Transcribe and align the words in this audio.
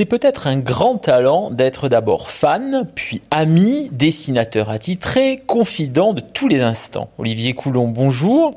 C'est 0.00 0.06
peut-être 0.06 0.46
un 0.46 0.56
grand 0.56 0.96
talent 0.96 1.50
d'être 1.50 1.90
d'abord 1.90 2.30
fan, 2.30 2.88
puis 2.94 3.20
ami, 3.30 3.90
dessinateur 3.92 4.70
attitré, 4.70 5.42
confident 5.46 6.14
de 6.14 6.22
tous 6.22 6.48
les 6.48 6.62
instants. 6.62 7.10
Olivier 7.18 7.52
Coulon, 7.52 7.86
bonjour. 7.88 8.54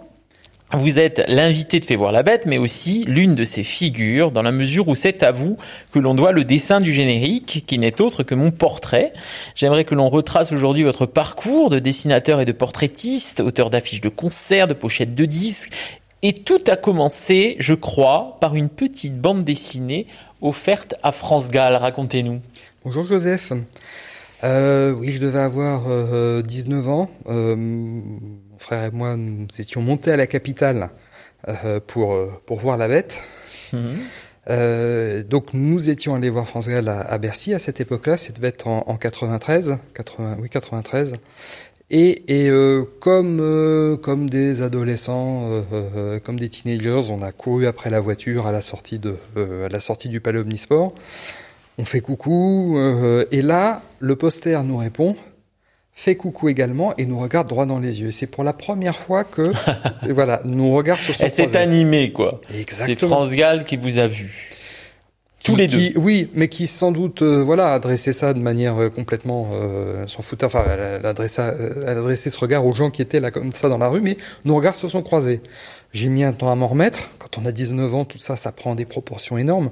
Vous 0.71 0.99
êtes 0.99 1.21
l'invité 1.27 1.81
de 1.81 1.85
Fait 1.85 1.97
voir 1.97 2.13
la 2.13 2.23
bête, 2.23 2.45
mais 2.45 2.57
aussi 2.57 3.03
l'une 3.09 3.35
de 3.35 3.43
ses 3.43 3.65
figures, 3.65 4.31
dans 4.31 4.41
la 4.41 4.53
mesure 4.53 4.87
où 4.87 4.95
c'est 4.95 5.21
à 5.21 5.33
vous 5.33 5.57
que 5.91 5.99
l'on 5.99 6.13
doit 6.13 6.31
le 6.31 6.45
dessin 6.45 6.79
du 6.79 6.93
générique, 6.93 7.65
qui 7.67 7.77
n'est 7.77 7.99
autre 7.99 8.23
que 8.23 8.35
mon 8.35 8.51
portrait. 8.51 9.11
J'aimerais 9.53 9.83
que 9.83 9.95
l'on 9.95 10.07
retrace 10.07 10.53
aujourd'hui 10.53 10.83
votre 10.83 11.05
parcours 11.05 11.69
de 11.69 11.79
dessinateur 11.79 12.39
et 12.39 12.45
de 12.45 12.53
portraitiste, 12.53 13.41
auteur 13.41 13.69
d'affiches 13.69 13.99
de 13.99 14.07
concerts, 14.07 14.69
de 14.69 14.73
pochettes 14.73 15.13
de 15.13 15.25
disques, 15.25 15.73
et 16.25 16.31
tout 16.31 16.63
a 16.67 16.77
commencé, 16.77 17.57
je 17.59 17.73
crois, 17.73 18.37
par 18.39 18.55
une 18.55 18.69
petite 18.69 19.19
bande 19.19 19.43
dessinée 19.43 20.07
offerte 20.43 20.93
à 21.01 21.11
France 21.11 21.49
Gall. 21.49 21.75
Racontez-nous. 21.75 22.41
Bonjour 22.83 23.05
Joseph. 23.05 23.53
Euh, 24.43 24.91
oui, 24.91 25.13
je 25.13 25.19
devais 25.19 25.39
avoir 25.39 25.83
19 26.43 26.85
euh, 26.85 26.89
ans. 26.89 27.09
Euh, 27.27 27.55
mon 27.55 28.57
frère 28.57 28.83
et 28.83 28.91
moi, 28.91 29.15
nous 29.15 29.47
étions 29.57 29.81
montés 29.81 30.11
à 30.11 30.17
la 30.17 30.27
capitale 30.27 30.89
pour, 31.87 32.15
pour 32.45 32.59
voir 32.59 32.77
la 32.77 32.87
bête. 32.87 33.17
Mhm. 33.73 35.23
donc 35.23 35.53
nous 35.53 35.89
étions 35.89 36.13
allés 36.15 36.29
voir 36.29 36.47
France 36.47 36.69
Gall 36.69 36.87
à, 36.87 37.17
Bercy 37.17 37.53
à 37.53 37.59
cette 37.59 37.81
époque-là, 37.81 38.17
ça 38.17 38.31
devait 38.31 38.49
être 38.49 38.67
en, 38.67 38.95
93, 38.97 39.77
80, 39.95 40.37
oui 40.39 40.49
93. 40.49 41.15
Et, 41.95 42.23
et 42.27 42.49
comme 42.99 43.99
comme 44.01 44.27
des 44.27 44.63
adolescents, 44.63 45.63
comme 46.23 46.39
des 46.39 46.49
teenagers, 46.49 47.11
on 47.11 47.21
a 47.21 47.31
couru 47.31 47.67
après 47.67 47.91
la 47.91 47.99
voiture 47.99 48.47
à 48.47 48.51
la 48.51 48.61
sortie 48.61 48.97
de 48.97 49.15
à 49.37 49.69
la 49.69 49.79
sortie 49.79 50.09
du 50.09 50.19
Palais 50.19 50.39
Omnisport. 50.39 50.95
On 51.77 51.85
fait 51.85 52.01
coucou, 52.01 52.75
euh, 52.77 53.25
et 53.31 53.41
là, 53.41 53.81
le 53.99 54.15
poster 54.15 54.63
nous 54.63 54.77
répond, 54.77 55.15
fait 55.91 56.15
coucou 56.15 56.49
également 56.49 56.95
et 56.97 57.07
nous 57.07 57.19
regarde 57.19 57.47
droit 57.47 57.65
dans 57.65 57.79
les 57.79 58.01
yeux. 58.01 58.11
C'est 58.11 58.27
pour 58.27 58.43
la 58.43 58.53
première 58.53 58.95
fois 58.95 59.23
que, 59.23 59.41
voilà, 60.11 60.41
nous 60.45 60.71
regarde 60.71 60.99
sur 60.99 61.15
son 61.15 61.27
C'est 61.29 61.55
animé, 61.55 62.11
quoi. 62.11 62.41
C'est 62.67 62.95
France 62.95 63.31
Gall 63.31 63.65
qui 63.65 63.77
vous 63.77 63.97
a 63.97 64.07
vu. 64.07 64.51
Tous 65.43 65.55
les 65.55 65.67
deux. 65.67 65.91
oui, 65.97 66.29
mais 66.33 66.47
qui 66.47 66.67
sans 66.67 66.91
doute, 66.91 67.21
euh, 67.21 67.43
voilà, 67.43 67.73
adressait 67.73 68.13
ça 68.13 68.33
de 68.33 68.39
manière 68.39 68.81
euh, 68.81 68.89
complètement 68.89 69.49
euh, 69.53 70.07
s'en 70.07 70.21
foutait. 70.21 70.45
Enfin, 70.45 70.63
elle 70.69 71.05
adressait, 71.05 71.53
elle 71.85 71.97
adressait 71.97 72.29
ce 72.29 72.37
regard 72.37 72.65
aux 72.65 72.71
gens 72.71 72.89
qui 72.89 73.01
étaient 73.01 73.19
là 73.19 73.29
comme 73.29 73.51
ça 73.51 73.67
dans 73.67 73.77
la 73.77 73.89
rue, 73.89 74.01
mais 74.01 74.17
nos 74.45 74.55
regards 74.55 74.75
se 74.75 74.87
sont 74.87 75.01
croisés. 75.01 75.41
J'ai 75.91 76.07
mis 76.07 76.23
un 76.23 76.33
temps 76.33 76.51
à 76.51 76.55
m'en 76.55 76.67
remettre. 76.67 77.09
Quand 77.19 77.37
on 77.37 77.45
a 77.45 77.51
19 77.51 77.93
ans, 77.93 78.05
tout 78.05 78.19
ça, 78.19 78.37
ça 78.37 78.51
prend 78.51 78.75
des 78.75 78.85
proportions 78.85 79.37
énormes. 79.37 79.69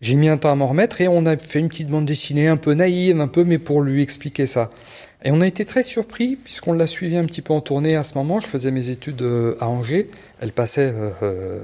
J'ai 0.00 0.14
mis 0.14 0.28
un 0.28 0.36
temps 0.36 0.52
à 0.52 0.54
m'en 0.54 0.68
remettre 0.68 1.00
et 1.00 1.08
on 1.08 1.26
a 1.26 1.36
fait 1.36 1.58
une 1.58 1.68
petite 1.68 1.88
bande 1.88 2.06
dessinée 2.06 2.46
un 2.46 2.56
peu 2.56 2.74
naïve, 2.74 3.20
un 3.20 3.26
peu, 3.26 3.44
mais 3.44 3.58
pour 3.58 3.82
lui 3.82 4.00
expliquer 4.00 4.46
ça. 4.46 4.70
Et 5.24 5.32
on 5.32 5.40
a 5.40 5.46
été 5.46 5.64
très 5.64 5.82
surpris 5.82 6.36
puisqu'on 6.36 6.72
l'a 6.72 6.86
suivi 6.86 7.16
un 7.16 7.24
petit 7.24 7.42
peu 7.42 7.52
en 7.52 7.60
tournée 7.60 7.96
à 7.96 8.04
ce 8.04 8.14
moment. 8.14 8.38
Je 8.38 8.46
faisais 8.46 8.70
mes 8.70 8.90
études 8.90 9.20
euh, 9.22 9.56
à 9.60 9.66
Angers. 9.66 10.08
Elle 10.40 10.52
passait 10.52 10.92
euh, 10.94 11.10
euh, 11.22 11.58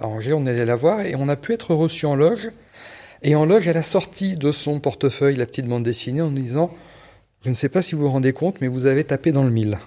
à 0.00 0.06
Angers, 0.06 0.32
on 0.32 0.46
allait 0.46 0.64
la 0.64 0.76
voir 0.76 1.02
et 1.02 1.14
on 1.14 1.28
a 1.28 1.36
pu 1.36 1.52
être 1.52 1.74
reçu 1.74 2.06
en 2.06 2.16
loge. 2.16 2.50
Et 3.24 3.34
en 3.34 3.46
loge, 3.46 3.66
elle 3.66 3.78
a 3.78 3.82
sorti 3.82 4.36
de 4.36 4.52
son 4.52 4.80
portefeuille 4.80 5.36
la 5.36 5.46
petite 5.46 5.66
bande 5.66 5.82
dessinée 5.82 6.20
en 6.20 6.30
disant, 6.30 6.70
je 7.42 7.48
ne 7.48 7.54
sais 7.54 7.70
pas 7.70 7.80
si 7.80 7.94
vous 7.94 8.02
vous 8.02 8.10
rendez 8.10 8.34
compte, 8.34 8.60
mais 8.60 8.68
vous 8.68 8.86
avez 8.86 9.02
tapé 9.02 9.32
dans 9.32 9.42
le 9.42 9.50
mille. 9.50 9.78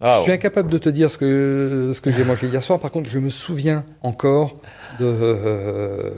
Ah, 0.00 0.16
je 0.18 0.22
suis 0.22 0.32
incapable 0.32 0.70
de 0.70 0.78
te 0.78 0.88
dire 0.88 1.10
ce 1.10 1.18
que 1.18 1.92
ce 1.94 2.00
que 2.00 2.12
j'ai 2.12 2.24
mangé 2.24 2.46
hier 2.46 2.62
soir. 2.62 2.78
Par 2.78 2.90
contre, 2.90 3.08
je 3.08 3.18
me 3.18 3.30
souviens 3.30 3.84
encore 4.02 4.56
de 4.98 5.04
euh, 5.04 6.10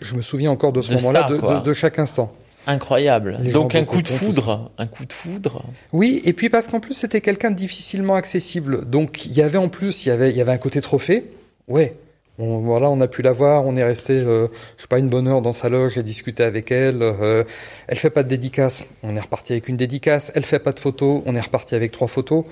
je 0.00 0.14
me 0.14 0.22
souviens 0.22 0.50
encore 0.50 0.72
de 0.72 0.80
ce 0.80 0.92
moment-là, 0.94 1.28
de, 1.28 1.62
de, 1.62 1.74
chaque 1.74 1.98
instant. 1.98 2.32
Incroyable. 2.66 3.38
Donc 3.52 3.74
un 3.74 3.84
coup 3.84 4.02
de 4.02 4.08
foudre, 4.08 4.70
un 4.78 4.86
coup 4.86 5.04
de 5.04 5.12
foudre. 5.12 5.62
Oui, 5.92 6.22
et 6.24 6.32
puis 6.32 6.48
parce 6.48 6.68
qu'en 6.68 6.80
plus 6.80 6.94
c'était 6.94 7.20
quelqu'un 7.20 7.50
de 7.50 7.56
difficilement 7.56 8.14
accessible. 8.14 8.88
Donc 8.88 9.26
il 9.26 9.32
y 9.32 9.42
avait 9.42 9.58
en 9.58 9.68
plus 9.68 10.04
il 10.04 10.08
y 10.08 10.12
avait 10.12 10.30
il 10.30 10.36
y 10.36 10.40
avait 10.40 10.52
un 10.52 10.58
côté 10.58 10.80
trophée. 10.80 11.30
Ouais, 11.68 11.94
on, 12.42 12.58
voilà, 12.58 12.90
on 12.90 13.00
a 13.00 13.06
pu 13.06 13.22
la 13.22 13.32
voir, 13.32 13.64
on 13.66 13.76
est 13.76 13.84
resté, 13.84 14.14
euh, 14.14 14.48
je 14.76 14.82
sais 14.82 14.88
pas, 14.88 14.98
une 14.98 15.08
bonne 15.08 15.28
heure 15.28 15.42
dans 15.42 15.52
sa 15.52 15.68
loge, 15.68 15.94
j'ai 15.94 16.02
discuté 16.02 16.42
avec 16.42 16.72
elle. 16.72 17.02
Euh, 17.02 17.44
elle 17.86 17.98
fait 17.98 18.10
pas 18.10 18.22
de 18.22 18.28
dédicace, 18.28 18.84
on 19.02 19.16
est 19.16 19.20
reparti 19.20 19.52
avec 19.52 19.68
une 19.68 19.76
dédicace. 19.76 20.32
Elle 20.34 20.44
fait 20.44 20.58
pas 20.58 20.72
de 20.72 20.80
photos, 20.80 21.22
on 21.26 21.34
est 21.36 21.40
reparti 21.40 21.74
avec 21.74 21.92
trois 21.92 22.08
photos. 22.08 22.44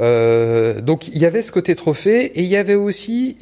Euh, 0.00 0.80
donc 0.80 1.08
il 1.08 1.18
y 1.18 1.26
avait 1.26 1.42
ce 1.42 1.50
côté 1.50 1.74
trophée 1.74 2.26
et 2.26 2.42
il 2.42 2.48
y 2.48 2.56
avait 2.56 2.74
aussi, 2.74 3.36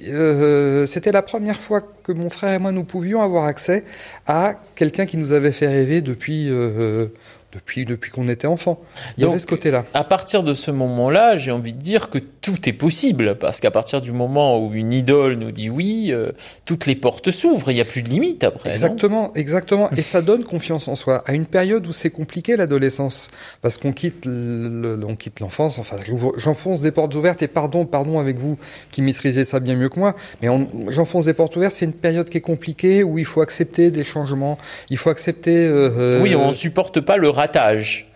c'était 0.86 1.12
la 1.12 1.22
première 1.22 1.60
fois 1.60 1.82
que 2.02 2.12
mon 2.12 2.30
frère 2.30 2.54
et 2.54 2.58
moi 2.58 2.72
nous 2.72 2.84
pouvions 2.84 3.20
avoir 3.20 3.44
accès 3.44 3.84
à 4.26 4.54
quelqu'un 4.74 5.06
qui 5.06 5.16
nous 5.16 5.32
avait 5.32 5.52
fait 5.52 5.68
rêver 5.68 6.00
depuis 6.00 6.50
depuis, 7.52 7.84
depuis 7.84 8.10
qu'on 8.10 8.28
était 8.28 8.46
enfant. 8.46 8.80
Il 9.16 9.24
y 9.24 9.26
avait 9.26 9.38
ce 9.38 9.46
côté-là. 9.46 9.84
À 9.94 10.04
partir 10.04 10.42
de 10.42 10.54
ce 10.54 10.70
moment-là, 10.70 11.36
j'ai 11.36 11.50
envie 11.50 11.72
de 11.72 11.78
dire 11.78 12.10
que 12.10 12.18
tout 12.40 12.68
est 12.68 12.72
possible, 12.72 13.36
parce 13.36 13.60
qu'à 13.60 13.70
partir 13.70 14.00
du 14.00 14.12
moment 14.12 14.64
où 14.64 14.72
une 14.72 14.92
idole 14.92 15.34
nous 15.34 15.50
dit 15.50 15.68
oui, 15.68 16.08
euh, 16.10 16.32
toutes 16.64 16.86
les 16.86 16.94
portes 16.94 17.30
s'ouvrent, 17.30 17.70
il 17.70 17.74
n'y 17.74 17.80
a 17.80 17.84
plus 17.84 18.02
de 18.02 18.08
limite 18.08 18.44
après. 18.44 18.70
Exactement, 18.70 19.32
exactement. 19.34 19.90
Et 19.90 20.02
ça 20.02 20.22
donne 20.22 20.44
confiance 20.44 20.88
en 20.88 20.94
soi. 20.94 21.22
À 21.26 21.34
une 21.34 21.46
période 21.46 21.86
où 21.86 21.92
c'est 21.92 22.10
compliqué 22.10 22.56
l'adolescence, 22.56 23.30
parce 23.60 23.76
qu'on 23.76 23.92
quitte 23.92 24.26
on 24.26 25.16
quitte 25.16 25.40
l'enfance, 25.40 25.78
enfin, 25.78 25.96
j'enfonce 26.36 26.80
des 26.80 26.92
portes 26.92 27.14
ouvertes, 27.14 27.42
et 27.42 27.48
pardon, 27.48 27.84
pardon 27.84 28.18
avec 28.18 28.38
vous 28.38 28.58
qui 28.90 29.02
maîtrisez 29.02 29.44
ça 29.44 29.60
bien 29.60 29.74
mieux 29.74 29.88
que 29.88 29.98
moi, 29.98 30.14
mais 30.40 30.48
j'enfonce 30.88 31.26
des 31.26 31.34
portes 31.34 31.56
ouvertes, 31.56 31.74
c'est 31.74 31.84
une 31.84 31.92
période 31.92 32.28
qui 32.28 32.38
est 32.38 32.42
compliquée, 32.42 33.02
où 33.02 33.18
il 33.18 33.26
faut 33.26 33.42
accepter 33.42 33.90
des 33.90 34.04
changements, 34.04 34.56
il 34.88 34.96
faut 34.96 35.10
accepter... 35.10 35.56
Euh, 35.56 35.90
euh 35.98 36.22
oui, 36.22 36.34
on 36.34 36.48
ne 36.48 36.52
supporte 36.52 37.00
pas 37.00 37.16
le 37.16 37.30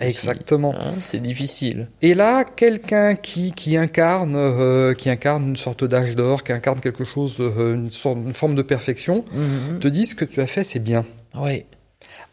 Exactement. 0.01 0.75
Hein, 0.75 0.95
c'est 1.03 1.21
difficile. 1.21 1.89
Et 2.03 2.15
là, 2.15 2.45
quelqu'un 2.45 3.15
qui, 3.15 3.53
qui 3.53 3.77
incarne 3.77 4.15
euh, 4.35 4.95
qui 4.95 5.11
incarne 5.11 5.49
une 5.49 5.57
sorte 5.57 5.85
d'âge 5.85 6.15
d'or, 6.15 6.43
qui 6.43 6.53
incarne 6.53 6.81
quelque 6.81 7.05
chose, 7.05 7.37
euh, 7.41 7.75
une 7.75 7.91
sorte, 7.91 8.19
une 8.19 8.33
forme 8.33 8.55
de 8.55 8.63
perfection, 8.63 9.25
mhm. 9.33 9.81
te 9.81 9.89
dit 9.89 10.07
ce 10.07 10.15
que 10.15 10.25
tu 10.25 10.41
as 10.41 10.47
fait, 10.47 10.65
c'est 10.65 10.79
bien. 10.79 11.05
Oui. 11.35 11.65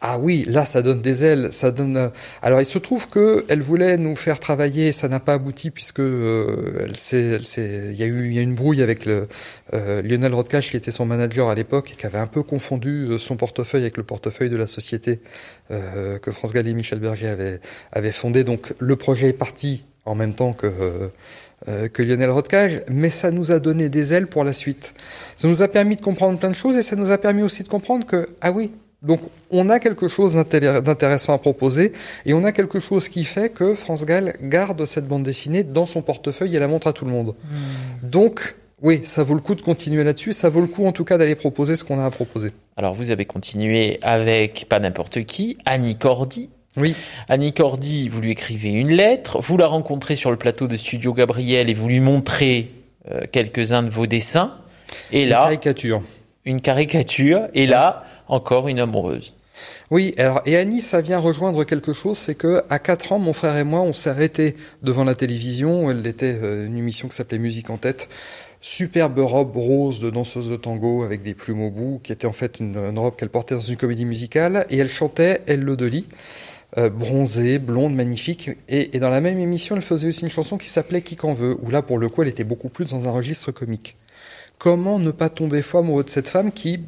Ah 0.04 0.18
oui, 0.18 0.44
là, 0.48 0.64
ça 0.64 0.82
donne 0.82 1.00
des 1.00 1.24
ailes, 1.24 1.52
ça 1.52 1.70
donne. 1.70 1.96
Euh, 1.96 2.08
alors, 2.42 2.60
il 2.60 2.66
se 2.66 2.78
trouve 2.78 3.08
que 3.08 3.44
elle 3.48 3.62
voulait 3.62 3.96
nous 3.96 4.16
faire 4.16 4.40
travailler, 4.40 4.90
ça 4.90 5.08
n'a 5.08 5.20
pas 5.20 5.34
abouti 5.34 5.70
puisque 5.70 6.00
euh, 6.00 6.86
elle 6.86 7.40
il 7.92 7.94
y 7.94 8.02
a 8.02 8.06
eu, 8.06 8.26
il 8.26 8.34
y 8.34 8.38
a 8.40 8.42
une 8.42 8.56
brouille 8.56 8.82
avec 8.82 9.06
le, 9.06 9.28
euh, 9.74 10.02
Lionel 10.02 10.34
Rodcash 10.34 10.70
qui 10.70 10.76
était 10.76 10.90
son 10.90 11.06
manager 11.06 11.48
à 11.48 11.54
l'époque 11.54 11.92
et 11.92 11.94
qui 11.94 12.04
avait 12.04 12.18
un 12.18 12.26
peu 12.26 12.42
confondu 12.42 13.16
son 13.16 13.36
portefeuille 13.36 13.82
avec 13.82 13.96
le 13.96 14.02
portefeuille 14.02 14.50
de 14.50 14.56
la 14.56 14.66
société 14.66 15.20
que 15.70 16.30
France 16.30 16.52
Gall 16.52 16.66
et 16.66 16.74
Michel 16.74 16.98
Berger 16.98 17.28
avaient, 17.28 17.60
avaient 17.92 18.12
fondé. 18.12 18.44
Donc, 18.44 18.74
le 18.78 18.96
projet 18.96 19.28
est 19.28 19.32
parti 19.32 19.84
en 20.04 20.14
même 20.14 20.34
temps 20.34 20.52
que 20.52 21.10
que 21.92 22.02
Lionel 22.02 22.30
Rodcage, 22.30 22.82
mais 22.88 23.08
ça 23.08 23.30
nous 23.30 23.52
a 23.52 23.60
donné 23.60 23.88
des 23.88 24.14
ailes 24.14 24.26
pour 24.26 24.42
la 24.42 24.52
suite. 24.52 24.94
Ça 25.36 25.46
nous 25.46 25.62
a 25.62 25.68
permis 25.68 25.94
de 25.94 26.00
comprendre 26.00 26.36
plein 26.36 26.48
de 26.48 26.56
choses 26.56 26.76
et 26.76 26.82
ça 26.82 26.96
nous 26.96 27.12
a 27.12 27.18
permis 27.18 27.42
aussi 27.42 27.62
de 27.62 27.68
comprendre 27.68 28.04
que 28.04 28.30
ah 28.40 28.50
oui, 28.50 28.72
donc 29.02 29.20
on 29.50 29.68
a 29.68 29.80
quelque 29.80 30.08
chose 30.08 30.34
d'intéressant 30.34 31.34
à 31.34 31.38
proposer 31.38 31.92
et 32.24 32.34
on 32.34 32.44
a 32.44 32.52
quelque 32.52 32.78
chose 32.78 33.08
qui 33.08 33.24
fait 33.24 33.50
que 33.50 33.74
France 33.74 34.06
Gall 34.06 34.36
garde 34.42 34.84
cette 34.84 35.08
bande 35.08 35.24
dessinée 35.24 35.64
dans 35.64 35.86
son 35.86 36.02
portefeuille 36.02 36.54
et 36.54 36.58
la 36.60 36.68
montre 36.68 36.86
à 36.86 36.92
tout 36.92 37.04
le 37.04 37.10
monde. 37.10 37.34
Hmm. 37.44 38.08
Donc 38.08 38.54
oui, 38.80 39.00
ça 39.04 39.24
vaut 39.24 39.34
le 39.34 39.40
coup 39.40 39.54
de 39.54 39.62
continuer 39.62 40.04
là-dessus, 40.04 40.32
ça 40.32 40.48
vaut 40.48 40.60
le 40.60 40.68
coup 40.68 40.86
en 40.86 40.92
tout 40.92 41.04
cas 41.04 41.18
d'aller 41.18 41.34
proposer 41.34 41.74
ce 41.74 41.84
qu'on 41.84 41.98
a 41.98 42.04
à 42.04 42.10
proposer. 42.10 42.52
Alors 42.76 42.94
vous 42.94 43.10
avez 43.10 43.24
continué 43.24 43.98
avec 44.02 44.66
pas 44.68 44.78
n'importe 44.78 45.24
qui, 45.24 45.58
Annie 45.64 45.96
Cordy. 45.96 46.50
Oui. 46.76 46.96
Annie 47.28 47.52
Cordy, 47.52 48.08
vous 48.08 48.20
lui 48.20 48.30
écrivez 48.30 48.70
une 48.70 48.92
lettre, 48.94 49.40
vous 49.42 49.56
la 49.58 49.66
rencontrez 49.66 50.16
sur 50.16 50.30
le 50.30 50.38
plateau 50.38 50.68
de 50.68 50.76
Studio 50.76 51.12
Gabriel 51.12 51.68
et 51.68 51.74
vous 51.74 51.88
lui 51.88 52.00
montrez 52.00 52.70
euh, 53.10 53.22
quelques-uns 53.30 53.82
de 53.82 53.90
vos 53.90 54.06
dessins. 54.06 54.56
Et 55.10 55.26
là, 55.26 55.38
une 55.38 55.44
caricature. 55.44 56.02
Une 56.44 56.60
caricature. 56.60 57.48
Et 57.52 57.66
là, 57.66 58.04
encore 58.26 58.68
une 58.68 58.80
amoureuse. 58.80 59.34
Oui, 59.90 60.14
alors 60.16 60.40
et 60.46 60.56
Annie, 60.56 60.80
ça 60.80 61.02
vient 61.02 61.18
rejoindre 61.18 61.64
quelque 61.64 61.92
chose, 61.92 62.16
c'est 62.16 62.34
que 62.34 62.64
à 62.70 62.78
4 62.78 63.12
ans, 63.12 63.18
mon 63.18 63.32
frère 63.32 63.56
et 63.56 63.64
moi, 63.64 63.80
on 63.80 63.92
s'est 63.92 64.10
arrêtés 64.10 64.54
devant 64.82 65.04
la 65.04 65.14
télévision. 65.14 65.90
Elle 65.90 66.06
était 66.06 66.38
euh, 66.42 66.66
une 66.66 66.76
émission 66.76 67.08
qui 67.08 67.16
s'appelait 67.16 67.38
Musique 67.38 67.68
en 67.68 67.76
tête. 67.76 68.08
Superbe 68.62 69.18
robe 69.18 69.56
rose 69.56 69.98
de 69.98 70.08
danseuse 70.08 70.48
de 70.48 70.56
tango 70.56 71.02
avec 71.02 71.22
des 71.22 71.34
plumes 71.34 71.62
au 71.62 71.70
bout, 71.70 72.00
qui 72.02 72.12
était 72.12 72.28
en 72.28 72.32
fait 72.32 72.60
une, 72.60 72.96
robe 72.96 73.16
qu'elle 73.16 73.28
portait 73.28 73.56
dans 73.56 73.60
une 73.60 73.76
comédie 73.76 74.04
musicale, 74.04 74.66
et 74.70 74.78
elle 74.78 74.88
chantait 74.88 75.42
Elle 75.46 75.62
le 75.62 75.76
Deli. 75.76 76.06
Euh, 76.78 76.88
bronzée, 76.88 77.58
blonde, 77.58 77.94
magnifique. 77.94 78.50
Et, 78.66 78.96
et, 78.96 78.98
dans 78.98 79.10
la 79.10 79.20
même 79.20 79.38
émission, 79.38 79.76
elle 79.76 79.82
faisait 79.82 80.08
aussi 80.08 80.22
une 80.22 80.30
chanson 80.30 80.56
qui 80.56 80.70
s'appelait 80.70 81.02
Qui 81.02 81.16
qu'en 81.16 81.34
veut, 81.34 81.58
où 81.60 81.70
là, 81.70 81.82
pour 81.82 81.98
le 81.98 82.08
coup, 82.08 82.22
elle 82.22 82.28
était 82.28 82.44
beaucoup 82.44 82.70
plus 82.70 82.90
dans 82.90 83.08
un 83.08 83.10
registre 83.10 83.52
comique. 83.52 83.96
Comment 84.58 84.98
ne 84.98 85.10
pas 85.10 85.28
tomber 85.28 85.60
fou 85.60 85.78
amoureux 85.78 86.04
de 86.04 86.08
cette 86.08 86.28
femme 86.28 86.50
qui, 86.50 86.80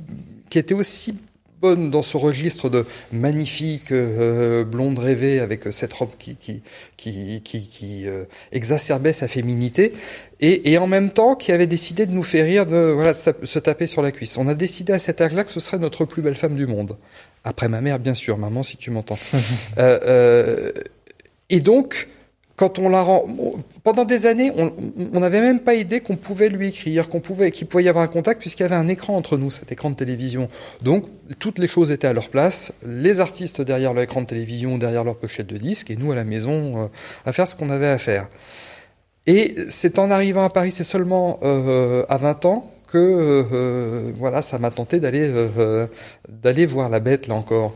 qui 0.48 0.58
était 0.58 0.74
aussi 0.74 1.18
bonne 1.64 1.90
dans 1.90 2.02
ce 2.02 2.18
registre 2.18 2.68
de 2.68 2.84
magnifique 3.10 3.90
euh, 3.90 4.64
blonde 4.64 4.98
rêvée 4.98 5.40
avec 5.40 5.62
cette 5.70 5.94
robe 5.94 6.10
qui 6.18 6.36
qui 6.36 6.60
qui 6.98 7.40
qui, 7.42 8.06
euh, 8.06 8.24
exacerbait 8.52 9.14
sa 9.14 9.28
féminité 9.28 9.94
et, 10.40 10.72
et 10.72 10.76
en 10.76 10.86
même 10.86 11.10
temps 11.10 11.36
qui 11.36 11.52
avait 11.52 11.66
décidé 11.66 12.04
de 12.04 12.12
nous 12.12 12.22
faire 12.22 12.44
rire 12.44 12.66
de 12.66 12.92
voilà 12.94 13.14
de 13.14 13.46
se 13.46 13.58
taper 13.58 13.86
sur 13.86 14.02
la 14.02 14.12
cuisse. 14.12 14.36
On 14.36 14.46
a 14.46 14.54
décidé 14.54 14.92
à 14.92 14.98
cet 14.98 15.22
âge-là 15.22 15.44
que 15.44 15.50
ce 15.50 15.60
serait 15.60 15.78
notre 15.78 16.04
plus 16.04 16.20
belle 16.20 16.36
femme 16.36 16.54
du 16.54 16.66
monde. 16.66 16.98
Après 17.44 17.68
ma 17.68 17.80
mère 17.80 17.98
bien 17.98 18.14
sûr, 18.14 18.36
maman 18.36 18.62
si 18.62 18.76
tu 18.76 18.90
m'entends. 18.90 19.18
euh, 19.78 20.70
et 21.48 21.60
donc 21.60 22.08
quand 22.56 22.78
on 22.78 22.88
la 22.88 23.02
rend, 23.02 23.26
pendant 23.82 24.04
des 24.04 24.26
années, 24.26 24.52
on 24.54 25.20
n'avait 25.20 25.40
même 25.40 25.58
pas 25.60 25.74
idée 25.74 26.00
qu'on 26.00 26.16
pouvait 26.16 26.48
lui 26.48 26.68
écrire, 26.68 27.08
qu'on 27.08 27.20
pouvait, 27.20 27.50
qu'il 27.50 27.66
pouvait 27.66 27.82
y 27.82 27.88
avoir 27.88 28.04
un 28.04 28.08
contact 28.08 28.40
puisqu'il 28.40 28.62
y 28.62 28.66
avait 28.66 28.76
un 28.76 28.86
écran 28.86 29.16
entre 29.16 29.36
nous, 29.36 29.50
cet 29.50 29.72
écran 29.72 29.90
de 29.90 29.96
télévision. 29.96 30.48
Donc, 30.80 31.06
toutes 31.40 31.58
les 31.58 31.66
choses 31.66 31.90
étaient 31.90 32.06
à 32.06 32.12
leur 32.12 32.28
place. 32.28 32.72
Les 32.86 33.20
artistes 33.20 33.60
derrière 33.60 33.92
l'écran 33.92 34.22
de 34.22 34.26
télévision, 34.26 34.78
derrière 34.78 35.02
leur 35.02 35.16
pochette 35.16 35.48
de 35.48 35.56
disque, 35.56 35.90
et 35.90 35.96
nous 35.96 36.12
à 36.12 36.14
la 36.14 36.22
maison 36.22 36.84
euh, 36.84 36.86
à 37.26 37.32
faire 37.32 37.48
ce 37.48 37.56
qu'on 37.56 37.70
avait 37.70 37.88
à 37.88 37.98
faire. 37.98 38.28
Et 39.26 39.56
c'est 39.68 39.98
en 39.98 40.10
arrivant 40.10 40.44
à 40.44 40.50
Paris, 40.50 40.70
c'est 40.70 40.84
seulement 40.84 41.40
euh, 41.42 42.04
à 42.08 42.18
20 42.18 42.44
ans 42.44 42.70
que 42.86 42.98
euh, 42.98 44.12
voilà, 44.14 44.42
ça 44.42 44.58
m'a 44.60 44.70
tenté 44.70 45.00
d'aller 45.00 46.66
voir 46.66 46.88
la 46.88 47.00
bête 47.00 47.26
là 47.26 47.34
encore. 47.34 47.74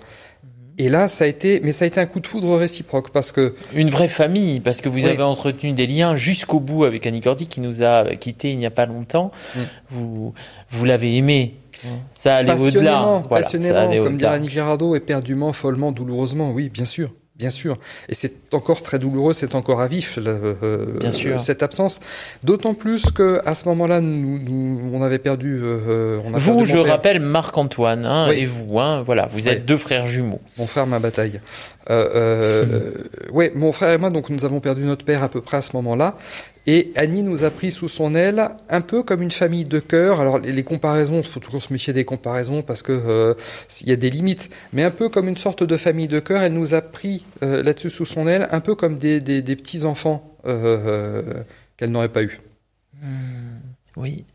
Et 0.78 0.88
là, 0.88 1.08
ça 1.08 1.24
a 1.24 1.26
été, 1.26 1.60
mais 1.64 1.72
ça 1.72 1.84
a 1.84 1.88
été 1.88 2.00
un 2.00 2.06
coup 2.06 2.20
de 2.20 2.26
foudre 2.26 2.56
réciproque 2.56 3.10
parce 3.10 3.32
que 3.32 3.56
une 3.74 3.90
vraie 3.90 4.08
famille, 4.08 4.60
parce 4.60 4.80
que 4.80 4.88
vous 4.88 5.04
avez 5.06 5.22
entretenu 5.24 5.72
des 5.72 5.88
liens 5.88 6.14
jusqu'au 6.14 6.60
bout 6.60 6.84
avec 6.84 7.04
Annie 7.04 7.20
Cordy 7.20 7.48
qui 7.48 7.60
nous 7.60 7.82
a 7.82 8.14
quittés 8.14 8.52
il 8.52 8.58
n'y 8.58 8.66
a 8.66 8.70
pas 8.70 8.86
longtemps. 8.86 9.32
Mm. 9.56 9.60
Vous, 9.90 10.34
vous 10.70 10.84
l'avez 10.84 11.16
aimé. 11.16 11.56
Mm. 11.82 11.88
Ça 12.12 12.36
allait 12.36 12.52
au-delà. 12.52 13.22
Voilà, 13.28 13.42
passionnément, 13.42 14.04
comme 14.04 14.16
dirait 14.16 14.34
Annie 14.34 14.48
Girardot, 14.48 14.94
éperdument, 14.94 15.52
follement, 15.52 15.90
douloureusement. 15.90 16.52
Oui, 16.52 16.68
bien 16.68 16.84
sûr. 16.84 17.10
Bien 17.38 17.50
sûr, 17.50 17.78
et 18.08 18.14
c'est 18.14 18.52
encore 18.52 18.82
très 18.82 18.98
douloureux, 18.98 19.32
c'est 19.32 19.54
encore 19.54 19.80
à 19.80 19.86
vif 19.86 20.18
euh, 20.18 20.86
Bien 20.98 21.12
sûr. 21.12 21.38
cette 21.38 21.62
absence. 21.62 22.00
D'autant 22.42 22.74
plus 22.74 23.12
que 23.12 23.40
à 23.46 23.54
ce 23.54 23.68
moment-là, 23.68 24.00
nous, 24.00 24.40
nous, 24.40 24.90
on 24.92 25.02
avait 25.02 25.20
perdu. 25.20 25.60
Euh, 25.62 26.18
on 26.24 26.34
a 26.34 26.38
vous, 26.38 26.64
je 26.64 26.78
rappelle 26.78 27.20
Marc 27.20 27.56
Antoine, 27.56 28.04
hein, 28.06 28.30
et 28.30 28.44
vous, 28.44 28.80
hein, 28.80 29.02
voilà, 29.02 29.28
vous 29.30 29.46
êtes 29.46 29.64
deux 29.64 29.78
frères 29.78 30.06
jumeaux. 30.06 30.40
Mon 30.56 30.66
frère, 30.66 30.88
ma 30.88 30.98
bataille. 30.98 31.38
Euh, 31.90 32.08
euh, 32.14 32.92
ouais, 33.32 33.52
mon 33.54 33.72
frère 33.72 33.90
et 33.92 33.98
moi, 33.98 34.10
donc 34.10 34.30
nous 34.30 34.44
avons 34.44 34.60
perdu 34.60 34.82
notre 34.82 35.04
père 35.04 35.22
à 35.22 35.28
peu 35.28 35.40
près 35.40 35.58
à 35.58 35.62
ce 35.62 35.74
moment-là. 35.74 36.16
Et 36.70 36.92
Annie 36.96 37.22
nous 37.22 37.44
a 37.44 37.50
pris 37.50 37.70
sous 37.70 37.88
son 37.88 38.14
aile, 38.14 38.50
un 38.68 38.82
peu 38.82 39.02
comme 39.02 39.22
une 39.22 39.30
famille 39.30 39.64
de 39.64 39.78
cœur. 39.78 40.20
Alors 40.20 40.38
les, 40.38 40.62
comparaisons, 40.62 41.16
il 41.20 41.24
faut 41.24 41.40
toujours 41.40 41.62
se 41.62 41.72
méfier 41.72 41.94
des 41.94 42.04
comparaisons 42.04 42.60
parce 42.60 42.82
que 42.82 42.92
euh, 42.92 43.32
il 43.80 43.88
y 43.88 43.92
a 43.92 43.96
des 43.96 44.10
limites, 44.10 44.50
mais 44.74 44.84
un 44.84 44.90
peu 44.90 45.08
comme 45.08 45.28
une 45.28 45.38
sorte 45.38 45.62
de 45.62 45.76
famille 45.78 46.08
de 46.08 46.20
cœur. 46.20 46.42
Elle 46.42 46.52
nous 46.52 46.74
a 46.74 46.82
pris 46.82 47.24
euh, 47.42 47.62
là-dessus 47.62 47.88
sous 47.88 48.04
son 48.04 48.28
aile, 48.28 48.48
un 48.50 48.60
peu 48.60 48.74
comme 48.74 48.98
des, 48.98 49.18
des, 49.18 49.40
des 49.40 49.56
petits 49.56 49.86
enfants 49.86 50.30
euh, 50.44 51.42
qu'elle 51.78 51.90
n'aurait 51.90 52.10
pas 52.10 52.22
eu. 52.22 52.38
Hmm, 53.00 53.60
oui. 53.96 54.26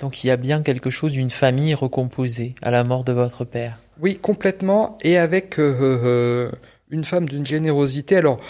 Donc 0.00 0.24
il 0.24 0.26
y 0.26 0.30
a 0.32 0.36
bien 0.36 0.62
quelque 0.62 0.90
chose 0.90 1.12
d'une 1.12 1.30
famille 1.30 1.74
recomposée 1.74 2.56
à 2.62 2.72
la 2.72 2.82
mort 2.82 3.04
de 3.04 3.12
votre 3.12 3.44
père. 3.44 3.78
Oui, 4.00 4.18
complètement, 4.20 4.98
et 5.02 5.18
avec 5.18 5.58
une 5.58 7.04
femme 7.04 7.28
d'une 7.28 7.46
générosité. 7.46 8.16
Alors 8.16 8.40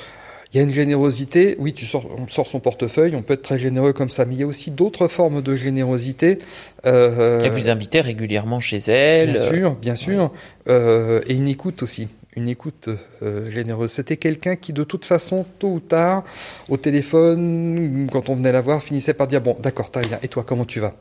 il 0.53 0.57
y 0.57 0.61
a 0.61 0.63
une 0.65 0.73
générosité, 0.73 1.55
oui, 1.59 1.73
tu 1.73 1.87
sors, 1.87 2.07
on 2.19 2.27
sort 2.27 2.47
son 2.47 2.59
portefeuille, 2.59 3.15
on 3.15 3.23
peut 3.23 3.35
être 3.35 3.43
très 3.43 3.59
généreux 3.59 3.93
comme 3.93 4.09
ça, 4.09 4.25
mais 4.25 4.35
il 4.35 4.41
y 4.41 4.43
a 4.43 4.47
aussi 4.47 4.71
d'autres 4.71 5.07
formes 5.07 5.43
de 5.43 5.55
générosité. 5.55 6.41
Euh, 6.87 7.41
et 7.41 7.51
vous 7.51 7.69
invitez 7.69 8.01
régulièrement 8.01 8.59
chez 8.59 8.79
elle. 8.79 9.35
Bien 9.35 9.47
sûr, 9.47 9.75
bien 9.77 9.95
sûr, 9.95 10.33
euh, 10.69 11.21
et 11.27 11.35
une 11.35 11.49
écoute 11.49 11.83
aussi 11.83 12.09
une 12.37 12.49
écoute 12.49 12.89
euh, 13.23 13.51
généreuse. 13.51 13.91
C'était 13.91 14.17
quelqu'un 14.17 14.55
qui, 14.55 14.73
de 14.73 14.85
toute 14.85 15.05
façon, 15.05 15.45
tôt 15.59 15.73
ou 15.73 15.81
tard, 15.81 16.23
au 16.69 16.77
téléphone, 16.77 18.09
quand 18.11 18.29
on 18.29 18.37
venait 18.37 18.53
la 18.53 18.61
voir, 18.61 18.83
finissait 18.83 19.15
par 19.15 19.27
dire 19.27 19.41
bon, 19.41 19.57
d'accord, 19.61 19.91
très 19.91 20.03
bien. 20.03 20.19
Et 20.23 20.29
toi, 20.29 20.45
comment 20.47 20.65
tu 20.65 20.79
vas? 20.79 20.95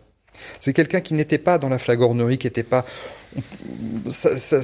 C'est 0.60 0.74
quelqu'un 0.74 1.01
qui 1.01 1.13
n'était 1.13 1.38
pas 1.38 1.57
dans 1.57 1.69
la 1.69 1.78
flagornerie, 1.78 2.38
qui 2.38 2.48
n'était 2.48 2.63
pas 2.63 2.86
ça, 4.08 4.36
ça, 4.36 4.60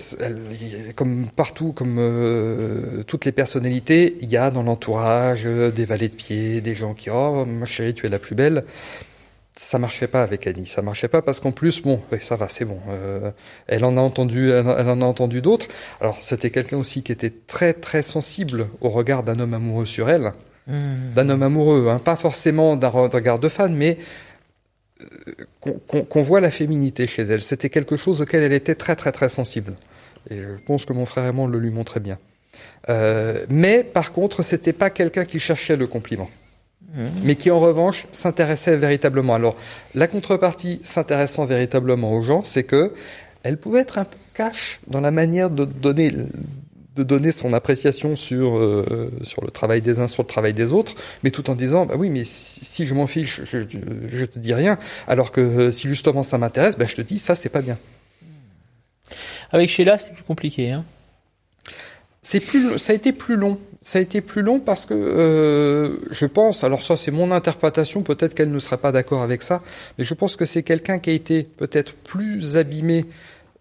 comme 0.96 1.28
partout, 1.36 1.74
comme 1.74 1.98
euh, 2.00 3.04
toutes 3.04 3.26
les 3.26 3.32
personnalités, 3.32 4.18
il 4.22 4.30
y 4.30 4.38
a 4.38 4.52
dans 4.52 4.64
l'entourage 4.64 5.44
euh, 5.46 5.72
des 5.72 5.86
valets 5.86 6.10
de 6.10 6.16
pied, 6.16 6.62
des 6.62 6.74
gens 6.74 6.94
qui 6.94 7.10
oh 7.10 7.46
ma 7.46 7.66
chérie 7.66 7.94
tu 7.94 8.06
es 8.06 8.10
la 8.10 8.20
plus 8.20 8.36
belle. 8.36 8.66
Ça 9.58 9.80
marchait 9.80 10.08
pas 10.08 10.22
avec 10.22 10.48
Annie, 10.48 10.68
ça 10.68 10.82
marchait 10.82 11.08
pas 11.08 11.22
parce 11.22 11.40
qu'en 11.40 11.52
plus 11.52 11.82
bon, 11.82 12.02
ça 12.20 12.36
va, 12.36 12.50
c'est 12.50 12.66
bon. 12.66 12.80
Euh, 12.90 13.32
elle 13.68 13.86
en 13.86 13.96
a 13.96 14.02
entendu, 14.02 14.52
elle, 14.52 14.68
en 14.68 15.02
a 15.02 15.06
entendu 15.06 15.42
d'autres. 15.42 15.68
Alors 16.02 16.18
c'était 16.22 16.50
quelqu'un 16.50 16.78
aussi 16.78 17.04
qui 17.04 17.14
était 17.14 17.32
très 17.48 17.74
très 17.74 18.02
sensible 18.02 18.68
au 18.82 18.90
regard 18.90 19.24
d'un 19.24 19.40
homme 19.40 19.54
amoureux 19.54 19.86
sur 19.86 20.10
elle, 20.10 20.34
mmh. 20.68 21.14
d'un 21.16 21.30
homme 21.30 21.44
amoureux, 21.44 21.88
hein, 21.90 22.00
pas 22.00 22.18
forcément 22.18 22.76
d'un 22.76 22.90
regard 22.90 23.40
de 23.40 23.48
fan, 23.48 23.74
mais 23.74 23.98
qu'on 25.60 26.22
voit 26.22 26.40
la 26.40 26.52
féminité 26.52 27.08
chez 27.08 27.24
elle. 27.24 27.42
C'était 27.42 27.70
quelque 27.70 27.98
chose 27.98 28.22
auquel 28.22 28.44
elle 28.44 28.54
était 28.54 28.76
très 28.76 28.96
très 28.96 29.12
très 29.12 29.30
sensible. 29.30 29.74
Et 30.30 30.38
je 30.38 30.64
pense 30.66 30.86
que 30.86 30.94
mon 30.94 31.06
frère 31.06 31.26
Raymond 31.26 31.48
le 31.48 31.60
lui 31.60 31.72
montrait 31.72 32.00
bien. 32.00 32.18
Euh, 32.90 33.46
mais 33.50 33.84
par 33.84 34.12
contre, 34.12 34.42
c'était 34.42 34.74
pas 34.74 34.90
quelqu'un 34.90 35.26
qui 35.26 35.40
cherchait 35.40 35.76
le 35.76 35.88
compliment. 35.88 36.30
Mmh. 36.94 37.06
Mais 37.24 37.36
qui 37.36 37.52
en 37.52 37.60
revanche 37.60 38.08
s'intéressait 38.12 38.78
véritablement. 38.78 39.36
Alors, 39.36 39.58
la 39.96 40.08
contrepartie 40.08 40.80
s'intéressant 40.84 41.46
véritablement 41.46 42.14
aux 42.14 42.22
gens, 42.22 42.44
c'est 42.44 42.64
que 42.64 42.94
elle 43.44 43.58
pouvait 43.58 43.82
être 43.82 43.98
un 43.98 44.06
peu 44.06 44.18
cash 44.34 44.80
dans 44.88 45.02
la 45.02 45.12
manière 45.12 45.50
de 45.50 45.66
donner 45.66 46.12
de 46.96 47.04
donner 47.04 47.32
son 47.32 47.54
appréciation 47.54 48.16
sur 48.16 48.58
euh, 48.58 49.12
sur 49.22 49.44
le 49.44 49.52
travail 49.52 49.82
des 49.82 50.00
uns, 50.00 50.08
sur 50.08 50.24
le 50.24 50.28
travail 50.28 50.54
des 50.54 50.72
autres, 50.72 50.96
mais 51.24 51.32
tout 51.32 51.50
en 51.50 51.56
disant 51.56 51.86
bah 51.86 51.96
oui, 51.98 52.10
mais 52.10 52.24
si, 52.24 52.88
je 52.88 52.94
m'en 52.94 53.08
fiche, 53.08 53.42
je, 53.44 53.60
je, 54.08 54.26
te 54.26 54.40
dis 54.40 54.54
rien, 54.54 54.78
alors 55.08 55.32
que 55.32 55.42
euh, 55.42 55.72
si 55.72 55.88
justement 55.88 56.24
ça 56.24 56.38
m'intéresse, 56.38 56.78
bah, 56.78 56.86
je 56.88 56.96
te 56.96 57.02
dis 57.02 57.18
ça 57.18 57.36
c'est 57.36 57.50
pas 57.50 57.62
bien. 57.62 57.78
Avec 59.52 59.70
Sheila, 59.70 59.98
c'est 59.98 60.14
plus 60.14 60.24
compliqué, 60.24 60.72
hein. 60.72 60.86
C'est 62.22 62.40
plus, 62.40 62.80
ça 62.80 62.92
a 62.92 62.96
été 62.96 63.12
plus 63.12 63.36
long. 63.36 63.60
Ça 63.84 64.00
a 64.00 64.02
été 64.02 64.20
plus 64.20 64.42
long 64.42 64.60
parce 64.60 64.88
que 64.88 64.96
euh, 64.96 65.98
je 66.10 66.26
pense, 66.26 66.64
alors 66.64 66.82
ça 66.82 66.98
c'est 66.98 67.12
mon 67.12 67.30
interprétation, 67.32 68.02
peut-être 68.02 68.34
qu'elle 68.34 68.52
ne 68.52 68.58
sera 68.58 68.78
pas 68.78 68.92
d'accord 68.92 69.22
avec 69.22 69.44
ça, 69.44 69.62
mais 70.00 70.04
je 70.04 70.14
pense 70.16 70.36
que 70.36 70.44
c'est 70.44 70.64
quelqu'un 70.64 70.98
qui 70.98 71.12
a 71.12 71.14
été 71.14 71.44
peut-être 71.44 71.94
plus 71.94 72.58
abîmé 72.58 73.06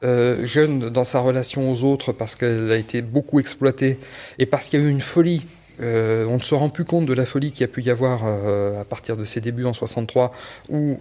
euh, 0.05 0.45
jeune 0.45 0.91
dans 0.91 1.05
sa 1.05 1.21
relation 1.21 1.71
aux 1.71 1.85
autres 1.85 2.13
parce 2.13 2.37
qu'elle 2.37 2.71
a 2.71 2.77
été 2.77 3.01
beaucoup 3.03 3.41
exploitée 3.41 3.99
et 4.39 4.47
parce 4.47 4.69
qu'il 4.69 4.81
y 4.81 4.83
a 4.83 4.87
eu 4.87 4.91
une 4.91 5.01
folie. 5.01 5.47
Euh, 5.81 6.27
on 6.27 6.37
ne 6.37 6.43
se 6.43 6.55
rend 6.55 6.69
plus 6.69 6.85
compte 6.85 7.07
de 7.07 7.15
la 7.15 7.27
folie 7.27 7.51
qu'il 7.51 7.63
y 7.63 7.65
a 7.65 7.69
pu 7.69 7.83
y 7.83 7.91
avoir 7.91 8.21
euh, 8.25 8.81
à 8.81 8.85
partir 8.85 9.17
de 9.17 9.25
ses 9.25 9.41
débuts 9.41 9.65
en 9.65 9.73
63 9.73 10.33
où 10.69 10.99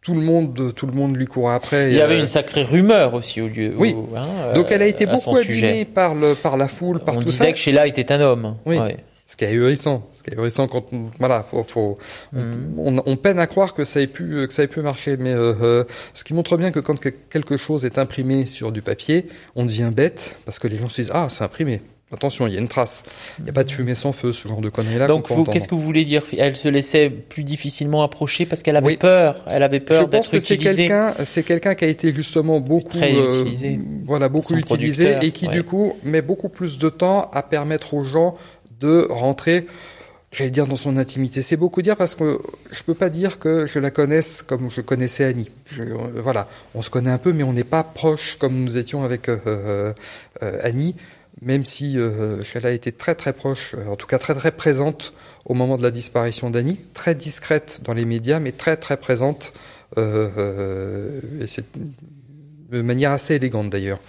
tout 0.00 0.14
le 0.14 0.20
monde, 0.20 0.72
tout 0.74 0.86
le 0.86 0.92
monde 0.92 1.16
lui 1.16 1.26
courait 1.26 1.54
après. 1.54 1.90
Il 1.90 1.96
y 1.96 2.00
avait 2.00 2.18
une 2.18 2.28
sacrée 2.28 2.62
rumeur 2.62 3.14
aussi 3.14 3.40
au 3.40 3.48
lieu. 3.48 3.74
Oui. 3.76 3.96
Hein, 4.14 4.52
Donc 4.54 4.68
elle 4.70 4.82
a 4.82 4.86
été 4.86 5.04
beaucoup 5.06 5.36
abîmée 5.36 5.84
par 5.84 6.14
le, 6.14 6.34
par 6.34 6.56
la 6.56 6.68
foule, 6.68 7.00
par 7.00 7.16
on 7.16 7.20
tout 7.20 7.32
ça. 7.32 7.44
On 7.44 7.46
disait 7.46 7.52
que 7.52 7.58
Sheila 7.58 7.86
était 7.88 8.12
un 8.12 8.20
homme. 8.20 8.56
Oui. 8.64 8.78
Ce 9.26 9.36
qui 9.36 9.44
est 9.44 9.48
ahurissant. 9.48 10.08
Ce 10.16 10.22
qui 10.22 10.30
est 10.30 10.34
ahurissant 10.34 10.68
quand 10.68 10.86
voilà, 11.18 11.42
faut, 11.42 11.64
faut 11.64 11.98
mm. 12.32 12.78
on, 12.78 13.02
on, 13.04 13.16
peine 13.16 13.38
à 13.40 13.46
croire 13.46 13.74
que 13.74 13.84
ça 13.84 14.00
ait 14.00 14.06
pu 14.06 14.46
que 14.46 14.52
ça 14.52 14.62
ait 14.62 14.68
pu 14.68 14.80
marcher, 14.80 15.16
mais 15.16 15.34
euh, 15.34 15.54
euh, 15.60 15.84
ce 16.14 16.22
qui 16.22 16.32
montre 16.32 16.56
bien 16.56 16.70
que 16.70 16.80
quand 16.80 17.00
quelque 17.00 17.56
chose 17.56 17.84
est 17.84 17.98
imprimé 17.98 18.46
sur 18.46 18.70
du 18.70 18.82
papier, 18.82 19.26
on 19.56 19.64
devient 19.64 19.90
bête 19.94 20.36
parce 20.44 20.58
que 20.58 20.68
les 20.68 20.76
gens 20.76 20.88
se 20.88 21.02
disent 21.02 21.10
ah 21.12 21.28
c'est 21.28 21.44
imprimé. 21.44 21.82
Attention, 22.12 22.46
il 22.46 22.54
y 22.54 22.56
a 22.56 22.60
une 22.60 22.68
trace. 22.68 23.02
Il 23.40 23.44
n'y 23.44 23.50
a 23.50 23.52
pas 23.52 23.64
de 23.64 23.70
fumée 23.70 23.96
sans 23.96 24.12
feu, 24.12 24.30
ce 24.30 24.46
genre 24.46 24.60
de 24.60 24.68
conneries-là. 24.68 25.08
Donc, 25.08 25.26
qu'est-ce 25.50 25.66
que 25.66 25.74
vous 25.74 25.82
voulez 25.82 26.04
dire? 26.04 26.22
Elle 26.38 26.54
se 26.54 26.68
laissait 26.68 27.10
plus 27.10 27.42
difficilement 27.42 28.04
approcher 28.04 28.46
parce 28.46 28.62
qu'elle 28.62 28.76
avait 28.76 28.96
peur. 28.96 29.44
Elle 29.48 29.64
avait 29.64 29.80
peur 29.80 30.06
d'être 30.06 30.32
utilisée. 30.32 30.56
C'est 30.56 30.76
quelqu'un, 30.76 31.14
c'est 31.24 31.42
quelqu'un 31.42 31.74
qui 31.74 31.84
a 31.84 31.88
été 31.88 32.12
justement 32.12 32.60
beaucoup, 32.60 32.96
euh, 33.02 33.42
utilisé. 33.42 33.80
voilà, 34.04 34.28
beaucoup 34.28 34.54
utilisé 34.54 35.18
et 35.20 35.32
qui 35.32 35.48
du 35.48 35.64
coup 35.64 35.94
met 36.04 36.22
beaucoup 36.22 36.48
plus 36.48 36.78
de 36.78 36.88
temps 36.88 37.28
à 37.32 37.42
permettre 37.42 37.94
aux 37.94 38.04
gens 38.04 38.36
de 38.80 39.06
rentrer, 39.10 39.66
j'allais 40.32 40.50
dire, 40.50 40.66
dans 40.66 40.76
son 40.76 40.96
intimité. 40.96 41.42
C'est 41.42 41.56
beaucoup 41.56 41.82
dire 41.82 41.96
parce 41.96 42.14
que 42.14 42.40
je 42.70 42.82
peux 42.82 42.94
pas 42.94 43.10
dire 43.10 43.38
que 43.38 43.66
je 43.66 43.78
la 43.78 43.90
connaisse 43.90 44.42
comme 44.42 44.70
je 44.70 44.80
connaissais 44.80 45.24
Annie. 45.24 45.50
Euh, 45.78 46.20
voilà, 46.22 46.48
on 46.74 46.82
se 46.82 46.90
connaît 46.90 47.10
un 47.10 47.18
peu, 47.18 47.32
mais 47.32 47.42
on 47.42 47.52
n'est 47.52 47.64
pas 47.64 47.82
proche 47.84 48.36
comme 48.38 48.54
nous 48.64 48.78
étions 48.78 49.02
avec 49.04 49.28
euh, 49.28 49.92
euh, 50.42 50.60
Annie. 50.62 50.94
Même 51.42 51.66
si 51.66 51.98
euh, 51.98 52.42
a 52.62 52.70
été 52.70 52.92
très 52.92 53.14
très 53.14 53.34
proche, 53.34 53.74
en 53.88 53.96
tout 53.96 54.06
cas 54.06 54.18
très 54.18 54.34
très 54.34 54.52
présente 54.52 55.12
au 55.44 55.52
moment 55.52 55.76
de 55.76 55.82
la 55.82 55.90
disparition 55.90 56.48
d'Annie, 56.48 56.80
très 56.94 57.14
discrète 57.14 57.80
dans 57.84 57.92
les 57.92 58.06
médias, 58.06 58.40
mais 58.40 58.52
très 58.52 58.78
très 58.78 58.96
présente, 58.96 59.52
de 62.70 62.82
manière 62.82 63.12
assez 63.12 63.36
élégante 63.36 63.70
d'ailleurs. 63.70 64.00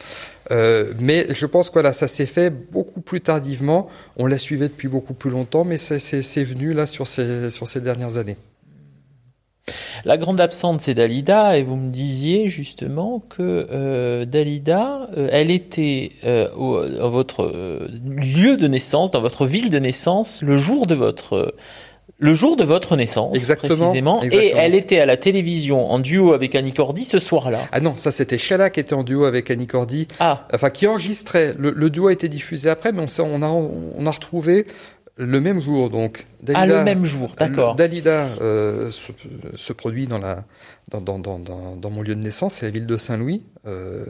Euh, 0.51 0.93
mais 0.99 1.27
je 1.33 1.45
pense 1.45 1.69
que 1.69 1.73
voilà, 1.73 1.91
ça 1.91 2.07
s'est 2.07 2.25
fait 2.25 2.49
beaucoup 2.49 3.01
plus 3.01 3.21
tardivement. 3.21 3.87
On 4.15 4.25
la 4.25 4.37
suivait 4.37 4.69
depuis 4.69 4.87
beaucoup 4.87 5.13
plus 5.13 5.29
longtemps, 5.29 5.65
mais 5.65 5.77
c'est 5.77 6.43
venu 6.43 6.73
là 6.73 6.85
sur 6.85 7.07
ces, 7.07 7.49
sur 7.49 7.67
ces 7.67 7.81
dernières 7.81 8.17
années. 8.17 8.37
La 10.05 10.17
grande 10.17 10.39
absente, 10.39 10.81
c'est 10.81 10.93
Dalida, 10.93 11.57
et 11.57 11.63
vous 11.63 11.75
me 11.75 11.89
disiez 11.89 12.47
justement 12.47 13.19
que 13.19 13.67
euh, 13.71 14.25
Dalida, 14.25 15.09
euh, 15.17 15.27
elle 15.31 15.51
était 15.51 16.11
euh, 16.23 16.49
au, 16.55 17.09
votre 17.09 17.43
euh, 17.43 17.87
lieu 18.05 18.57
de 18.57 18.67
naissance, 18.67 19.11
dans 19.11 19.21
votre 19.21 19.45
ville 19.45 19.69
de 19.69 19.79
naissance, 19.79 20.41
le 20.41 20.57
jour 20.57 20.87
de 20.87 20.95
votre 20.95 21.53
le 22.19 22.33
jour 22.33 22.57
de 22.57 22.63
votre 22.63 22.95
naissance, 22.95 23.35
Exactement, 23.35 23.75
précisément, 23.75 24.23
et 24.23 24.53
elle 24.55 24.73
était 24.73 24.99
à 24.99 25.05
la 25.05 25.17
télévision 25.17 25.91
en 25.91 25.99
duo 25.99 26.33
avec 26.33 26.55
Annie 26.55 26.73
Cordy 26.73 27.03
ce 27.03 27.19
soir-là. 27.19 27.59
Ah 27.71 27.79
non, 27.79 27.95
ça 27.95 28.11
c'était 28.11 28.37
Sheila 28.39 28.69
qui 28.71 28.79
était 28.79 28.95
en 28.95 29.03
duo 29.03 29.25
avec 29.25 29.51
Annie 29.51 29.67
Cordy, 29.67 30.07
Ah, 30.19 30.47
enfin 30.53 30.69
qui 30.71 30.87
enregistrait. 30.87 31.53
Le, 31.59 31.71
le 31.71 31.89
duo 31.89 32.07
a 32.07 32.13
été 32.13 32.27
diffusé 32.27 32.69
après, 32.69 32.91
mais 32.91 33.03
on, 33.19 33.41
a 33.43 33.47
on 33.49 34.05
a 34.05 34.11
retrouvé 34.11 34.65
le 35.17 35.39
même 35.41 35.59
jour 35.59 35.89
donc. 35.89 36.25
ah, 36.53 36.65
le 36.65 36.83
même 36.83 37.03
jour, 37.05 37.33
d'accord. 37.37 37.75
Dalida 37.75 38.27
euh, 38.41 38.89
se, 38.89 39.11
se 39.55 39.73
produit 39.73 40.07
dans 40.07 40.19
la 40.19 40.43
dans, 40.89 41.01
dans, 41.01 41.19
dans, 41.19 41.37
dans, 41.39 41.75
dans 41.75 41.89
mon 41.89 42.01
lieu 42.01 42.15
de 42.15 42.21
naissance, 42.23 42.55
c'est 42.55 42.65
la 42.65 42.71
ville 42.71 42.85
de 42.85 42.95
Saint-Louis 42.97 43.43
euh, 43.67 44.05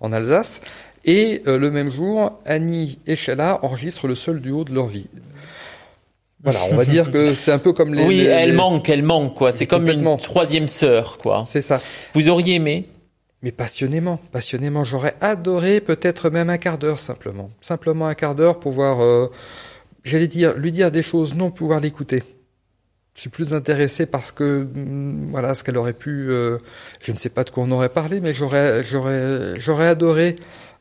en 0.00 0.12
Alsace, 0.12 0.60
et 1.04 1.42
euh, 1.46 1.58
le 1.58 1.70
même 1.70 1.90
jour, 1.90 2.38
Annie 2.44 2.98
et 3.06 3.16
Sheila 3.16 3.60
enregistrent 3.64 4.06
le 4.08 4.14
seul 4.14 4.40
duo 4.40 4.64
de 4.64 4.74
leur 4.74 4.88
vie. 4.88 5.06
Voilà, 6.44 6.60
on 6.70 6.76
va 6.76 6.84
dire 6.84 7.10
que 7.10 7.34
c'est 7.34 7.50
un 7.50 7.58
peu 7.58 7.72
comme 7.72 7.94
les. 7.94 8.04
oui, 8.04 8.18
les- 8.18 8.24
elle 8.26 8.50
les- 8.50 8.56
manque, 8.56 8.88
elle 8.88 9.02
manque, 9.02 9.34
quoi. 9.34 9.52
C'est 9.52 9.66
comme 9.66 9.88
une 9.88 10.16
troisième 10.18 10.68
sœur, 10.68 11.18
quoi. 11.18 11.44
C'est 11.46 11.60
ça. 11.62 11.80
Vous 12.14 12.28
auriez 12.28 12.54
aimé 12.54 12.86
Mais 13.42 13.50
passionnément, 13.52 14.18
passionnément, 14.32 14.82
j'aurais 14.84 15.14
adoré 15.20 15.80
peut-être 15.80 16.28
même 16.30 16.50
un 16.50 16.58
quart 16.58 16.78
d'heure 16.78 16.98
simplement, 17.00 17.50
simplement 17.60 18.06
un 18.08 18.14
quart 18.14 18.34
d'heure 18.34 18.58
pour 18.60 18.72
voir, 18.72 19.00
euh, 19.02 19.30
j'allais 20.04 20.26
dire, 20.28 20.54
lui 20.56 20.72
dire 20.72 20.90
des 20.90 21.02
choses, 21.02 21.34
non 21.34 21.50
pouvoir 21.50 21.80
l'écouter. 21.80 22.22
Je 23.14 23.22
suis 23.22 23.30
plus 23.30 23.52
intéressé 23.54 24.06
parce 24.06 24.30
que 24.32 24.62
hum, 24.76 25.28
voilà 25.32 25.54
ce 25.54 25.64
qu'elle 25.64 25.76
aurait 25.76 25.92
pu, 25.92 26.28
euh, 26.30 26.58
je 27.02 27.10
ne 27.12 27.16
sais 27.18 27.28
pas 27.30 27.42
de 27.44 27.50
quoi 27.50 27.64
on 27.64 27.70
aurait 27.72 27.88
parlé, 27.88 28.20
mais 28.20 28.32
j'aurais, 28.32 28.82
j'aurais, 28.84 29.54
j'aurais 29.58 29.88
adoré. 29.88 30.36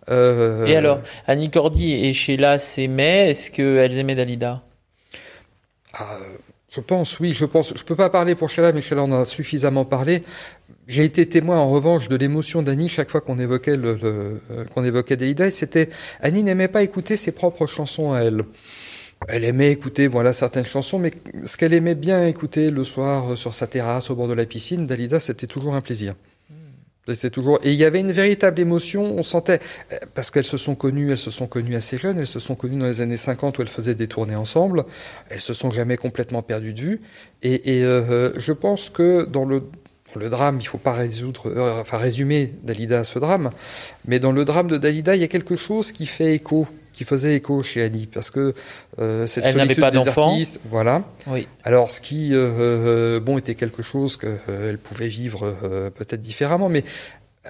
euh, 0.09 0.65
Et 0.67 0.75
alors, 0.75 0.99
Annie 1.25 1.49
Cordy 1.49 1.93
et 1.93 2.13
Sheila 2.13 2.59
s'aimaient. 2.59 3.31
Est-ce 3.31 3.49
qu'elles 3.51 3.97
aimaient 3.97 4.13
Dalida? 4.15 4.61
Ah, 5.99 6.17
je 6.69 6.81
pense, 6.81 7.19
oui, 7.19 7.33
je 7.33 7.45
pense. 7.45 7.73
Je 7.75 7.83
peux 7.83 7.95
pas 7.95 8.09
parler 8.09 8.35
pour 8.35 8.49
Sheila, 8.49 8.71
mais 8.73 8.81
Sheila 8.81 9.03
en 9.03 9.11
a 9.13 9.25
suffisamment 9.25 9.85
parlé. 9.85 10.23
J'ai 10.87 11.03
été 11.05 11.27
témoin, 11.27 11.57
en 11.57 11.69
revanche, 11.69 12.07
de 12.09 12.15
l'émotion 12.15 12.61
d'Annie 12.61 12.89
chaque 12.89 13.09
fois 13.09 13.21
qu'on 13.21 13.39
évoquait 13.39 13.75
le, 13.75 13.95
le- 13.95 14.41
euh, 14.51 14.65
qu'on 14.73 14.83
évoquait 14.83 15.17
Dalida. 15.17 15.47
Et 15.47 15.51
c'était 15.51 15.89
Annie 16.21 16.43
n'aimait 16.43 16.67
pas 16.67 16.83
écouter 16.83 17.17
ses 17.17 17.31
propres 17.31 17.67
chansons 17.67 18.13
à 18.13 18.19
elle. 18.21 18.43
Elle 19.27 19.45
aimait 19.45 19.71
écouter, 19.71 20.07
voilà, 20.07 20.33
certaines 20.33 20.65
chansons, 20.65 20.99
mais 20.99 21.13
ce 21.45 21.57
qu'elle 21.57 21.73
aimait 21.73 21.95
bien 21.95 22.27
écouter 22.27 22.71
le 22.71 22.83
soir 22.83 23.33
euh, 23.33 23.35
sur 23.35 23.53
sa 23.53 23.67
terrasse 23.67 24.09
au 24.11 24.15
bord 24.15 24.27
de 24.27 24.33
la 24.35 24.45
piscine, 24.45 24.87
Dalida, 24.87 25.19
c'était 25.19 25.47
toujours 25.47 25.75
un 25.75 25.81
plaisir. 25.81 26.15
Toujours 27.31 27.59
et 27.63 27.71
il 27.71 27.75
y 27.75 27.85
avait 27.85 27.99
une 27.99 28.11
véritable 28.11 28.59
émotion. 28.59 29.03
On 29.17 29.23
sentait 29.23 29.59
euh, 29.91 29.97
parce 30.13 30.31
qu'elles 30.31 30.43
se 30.43 30.57
sont 30.57 30.75
connues, 30.75 31.11
elles 31.11 31.17
se 31.17 31.31
sont 31.31 31.47
connues 31.47 31.75
assez 31.75 31.97
jeunes. 31.97 32.19
Elles 32.19 32.27
se 32.27 32.39
sont 32.39 32.55
connues 32.55 32.77
dans 32.77 32.85
les 32.85 33.01
années 33.01 33.17
50 33.17 33.57
où 33.57 33.61
elles 33.61 33.67
faisaient 33.67 33.95
des 33.95 34.07
tournées 34.07 34.35
ensemble. 34.35 34.85
Elles 35.29 35.41
se 35.41 35.53
sont 35.53 35.71
jamais 35.71 35.97
complètement 35.97 36.41
perdues 36.41 36.73
de 36.73 36.81
vue. 36.81 37.01
Et, 37.43 37.77
et 37.77 37.83
euh, 37.83 38.37
je 38.37 38.51
pense 38.51 38.89
que 38.89 39.25
dans 39.25 39.45
le 39.45 39.63
le 40.17 40.29
drame, 40.29 40.57
il 40.59 40.67
faut 40.67 40.77
pas 40.77 40.93
résoudre, 40.93 41.47
euh, 41.47 41.81
enfin 41.81 41.97
résumer 41.97 42.53
Dalida 42.63 42.99
à 42.99 43.03
ce 43.03 43.19
drame, 43.19 43.49
mais 44.05 44.19
dans 44.19 44.31
le 44.31 44.45
drame 44.45 44.67
de 44.67 44.77
Dalida, 44.77 45.15
il 45.15 45.21
y 45.21 45.25
a 45.25 45.27
quelque 45.27 45.55
chose 45.55 45.91
qui 45.91 46.05
fait 46.05 46.33
écho, 46.33 46.67
qui 46.97 47.03
faisait 47.03 47.35
écho 47.35 47.61
chez 47.61 47.83
Annie, 47.83 48.07
parce 48.07 48.31
que 48.31 48.55
euh, 48.97 49.27
cette 49.27 49.45
Elle 49.45 49.53
solitude 49.53 49.79
pas 49.79 49.91
des 49.91 50.07
artistes, 50.07 50.59
voilà. 50.67 51.03
Oui. 51.27 51.47
Alors, 51.63 51.91
ce 51.91 52.01
qui, 52.01 52.33
euh, 52.33 52.47
euh, 52.59 53.19
bon, 53.19 53.37
était 53.37 53.53
quelque 53.53 53.83
chose 53.83 54.17
qu'elle 54.17 54.79
pouvait 54.79 55.07
vivre 55.07 55.55
euh, 55.63 55.91
peut-être 55.91 56.21
différemment, 56.21 56.69
mais 56.69 56.83
euh, 57.45 57.49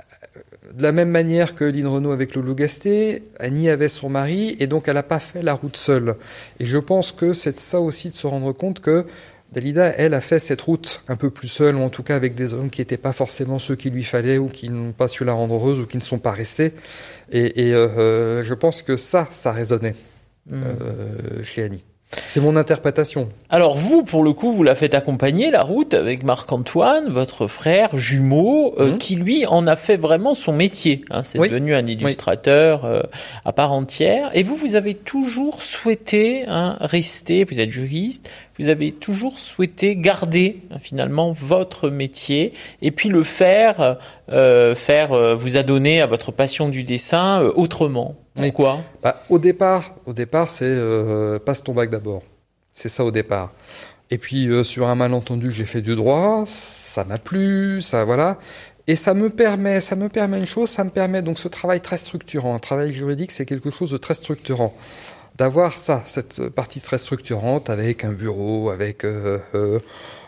de 0.74 0.84
la 0.84 0.92
même 0.92 1.10
manière 1.10 1.56
que 1.56 1.63
Lynn 1.63 1.88
Renault 1.88 2.12
avec 2.12 2.36
Lolo 2.36 2.56
Gasté, 2.56 3.24
Annie 3.39 3.70
avait 3.70 3.88
son 3.88 4.10
mari, 4.10 4.58
et 4.60 4.68
donc 4.68 4.89
elle 4.89 4.96
n'a 4.96 5.04
pas 5.04 5.20
fait 5.20 5.42
la 5.42 5.54
route 5.54 5.77
seule. 5.77 6.16
Et 6.60 6.66
je 6.66 6.77
pense 6.77 7.13
que 7.13 7.32
c'est 7.32 7.58
ça 7.58 7.80
aussi 7.80 8.10
de 8.10 8.16
se 8.16 8.27
rendre 8.27 8.51
compte 8.51 8.82
que 8.82 9.06
Dalida, 9.54 9.88
elle, 9.98 10.13
a 10.13 10.22
fait 10.22 10.39
cette 10.39 10.62
route 10.62 11.01
un 11.08 11.16
peu 11.16 11.30
plus 11.30 11.48
seule, 11.48 11.75
ou 11.75 11.82
en 11.82 11.89
tout 11.89 12.04
cas 12.04 12.16
avec 12.16 12.36
des 12.36 12.54
hommes 12.54 12.70
qui 12.70 12.82
n'étaient 12.82 12.98
pas 12.98 13.13
forcément 13.13 13.60
ceux 13.60 13.75
qu'il 13.75 13.94
lui 13.94 14.04
fallait, 14.04 14.38
ou 14.38 14.50
qui 14.50 14.70
n'ont 14.70 14.92
pas 14.92 15.08
su 15.08 15.24
la 15.24 15.34
rendre 15.34 15.56
heureuse, 15.56 15.80
ou 15.80 15.86
qui 15.86 15.98
ne 15.98 16.01
sont 16.01 16.20
pas 16.20 16.32
restés. 16.32 16.74
Et, 17.32 17.68
et 17.68 17.74
euh, 17.74 17.88
euh, 17.98 18.44
je 18.44 18.54
pense 18.54 18.82
que 18.82 18.96
ça, 18.96 19.27
ça 19.32 19.51
résonnait 19.51 19.96
Hmm. 20.50 20.63
euh, 20.63 21.44
chez 21.44 21.63
Annie. 21.63 21.84
C'est 22.30 22.40
mon 22.40 22.56
interprétation. 22.56 23.28
Alors 23.50 23.76
vous, 23.78 24.02
pour 24.04 24.24
le 24.24 24.32
coup, 24.32 24.54
vous 24.54 24.64
la 24.64 24.76
faites 24.76 24.94
accompagner 24.94 25.52
la 25.52 25.62
route 25.62 25.94
avec 25.94 26.24
Marc-Antoine, 26.24 27.10
votre 27.10 27.48
frère 27.48 27.96
jumeau, 27.98 28.74
euh, 28.80 28.92
Mhm. 28.92 28.98
qui 28.98 29.16
lui 29.18 29.46
en 29.46 29.68
a 29.68 29.76
fait 29.76 29.98
vraiment 29.98 30.34
son 30.34 30.54
métier. 30.54 31.04
Hein, 31.10 31.24
C'est 31.24 31.38
Oui. 31.38 31.50
devenu 31.50 31.76
un 31.76 31.86
illustrateur 31.86 32.86
euh, 32.86 33.02
à 33.44 33.52
part 33.52 33.74
entière. 33.74 34.30
Et 34.34 34.44
vous, 34.44 34.56
vous 34.56 34.76
avez 34.76 34.94
toujours 34.94 35.62
souhaité 35.62 36.46
hein, 36.48 36.78
rester. 36.80 37.44
Vous 37.44 37.60
êtes 37.60 37.72
juriste. 37.72 38.30
Vous 38.58 38.70
avez 38.70 38.94
toujours 38.94 39.38
souhaité 39.38 39.96
garder 39.98 40.62
hein, 40.72 40.78
finalement 40.80 41.34
votre 41.34 41.90
métier 41.90 42.54
et 42.82 42.92
puis 42.92 43.10
le 43.10 43.24
faire, 43.24 43.98
euh, 44.30 44.76
faire 44.76 45.14
euh, 45.14 45.36
vous 45.36 45.56
adonner 45.56 46.02
à 46.02 46.06
votre 46.06 46.32
passion 46.32 46.70
du 46.70 46.84
dessin 46.84 47.42
euh, 47.42 47.52
autrement. 47.56 48.16
Oui. 48.38 48.52
Pourquoi 48.52 48.80
Bah, 49.02 49.22
au 49.30 49.40
départ, 49.40 49.96
au 50.06 50.14
départ, 50.14 50.50
c'est 50.50 50.76
passe 51.46 51.64
ton 51.64 51.74
bac 51.74 51.90
d'abord. 51.90 52.24
C'est 52.72 52.90
ça 52.90 53.04
au 53.04 53.12
départ. 53.12 53.54
Et 54.10 54.18
puis 54.18 54.50
sur 54.64 54.88
un 54.88 54.96
malentendu, 54.96 55.52
j'ai 55.52 55.66
fait 55.66 55.82
du 55.82 55.96
droit, 55.96 56.44
ça 56.46 57.04
m'a 57.04 57.18
plu, 57.18 57.82
ça 57.82 58.06
voilà. 58.06 58.38
Et 58.90 58.96
ça 58.96 59.14
me 59.14 59.30
permet, 59.30 59.82
ça 59.82 59.96
me 59.98 60.08
permet 60.08 60.38
une 60.38 60.46
chose, 60.46 60.70
ça 60.70 60.86
me 60.86 60.90
permet 60.90 61.22
donc 61.22 61.40
ce 61.40 61.50
travail 61.50 61.82
très 61.82 61.98
structurant. 61.98 62.56
Un 62.56 62.60
travail 62.60 62.94
juridique, 62.94 63.32
c'est 63.32 63.46
quelque 63.46 63.70
chose 63.70 63.92
de 63.92 63.98
très 63.98 64.14
structurant. 64.14 64.74
D'avoir 65.38 65.78
ça, 65.78 66.02
cette 66.06 66.50
partie 66.50 66.82
très 66.82 66.98
structurante 66.98 67.70
avec 67.70 68.04
un 68.04 68.12
bureau, 68.12 68.72
avec, 68.72 69.04
euh, 69.04 69.38
euh, 69.54 69.80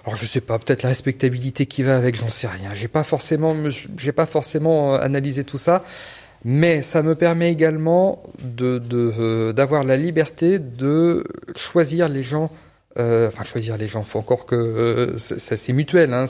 alors 0.10 0.20
je 0.20 0.26
sais 0.26 0.42
pas, 0.42 0.58
peut-être 0.58 0.82
la 0.82 0.90
respectabilité 0.90 1.68
qui 1.68 1.84
va 1.84 1.96
avec, 1.96 2.16
j'en 2.16 2.30
sais 2.30 2.48
rien. 2.48 2.74
J'ai 2.74 2.88
pas 2.88 3.04
forcément, 3.04 3.54
me- 3.54 3.70
j'ai 3.70 4.12
pas 4.12 4.26
forcément 4.26 4.96
euh, 4.96 5.00
analysé 5.00 5.44
tout 5.44 5.60
ça. 5.60 5.84
Mais 6.46 6.82
ça 6.82 7.04
me 7.04 7.14
permet 7.14 7.52
également 7.52 8.24
euh, 8.62 9.54
d'avoir 9.54 9.84
la 9.84 9.98
liberté 9.98 10.58
de 10.58 11.26
choisir 11.56 12.10
les 12.10 12.24
gens. 12.24 12.50
euh, 12.98 13.28
enfin, 13.28 13.44
choisir 13.44 13.78
les 13.78 13.86
gens. 13.86 14.04
Faut 14.04 14.18
encore 14.18 14.48
que 14.48 15.16
c'est, 15.18 15.74
mutuel. 15.74 16.12
Hein, 16.12 16.26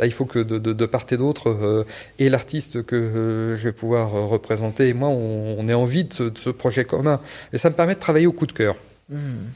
là, 0.00 0.06
il 0.06 0.12
faut 0.12 0.24
que 0.24 0.40
de, 0.40 0.86
part 0.86 1.06
et 1.12 1.16
d'autre 1.16 1.86
et 2.18 2.28
l'artiste 2.28 2.84
que 2.84 3.54
je 3.56 3.62
vais 3.62 3.72
pouvoir 3.72 4.10
représenter 4.10 4.88
et 4.88 4.92
moi, 4.92 5.08
on, 5.08 5.68
ait 5.68 5.74
envie 5.74 6.04
de 6.04 6.32
ce, 6.34 6.50
projet 6.50 6.84
commun. 6.84 7.20
Et 7.52 7.58
ça 7.58 7.70
me 7.70 7.76
permet 7.76 7.94
de 7.94 8.00
travailler 8.00 8.26
au 8.26 8.32
coup 8.32 8.46
de 8.46 8.52
cœur. 8.52 8.76
Hmm. 9.08 9.46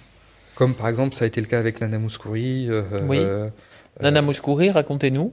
Comme 0.56 0.74
par 0.74 0.88
exemple, 0.88 1.14
ça 1.14 1.24
a 1.24 1.28
été 1.28 1.40
le 1.40 1.46
cas 1.46 1.58
avec 1.58 1.80
Nana 1.80 1.98
Mouskouri. 1.98 2.66
euh, 2.68 2.82
Oui. 3.06 3.18
euh, 3.20 3.48
Nana 4.02 4.20
Mouskouri, 4.22 4.70
racontez-nous. 4.70 5.32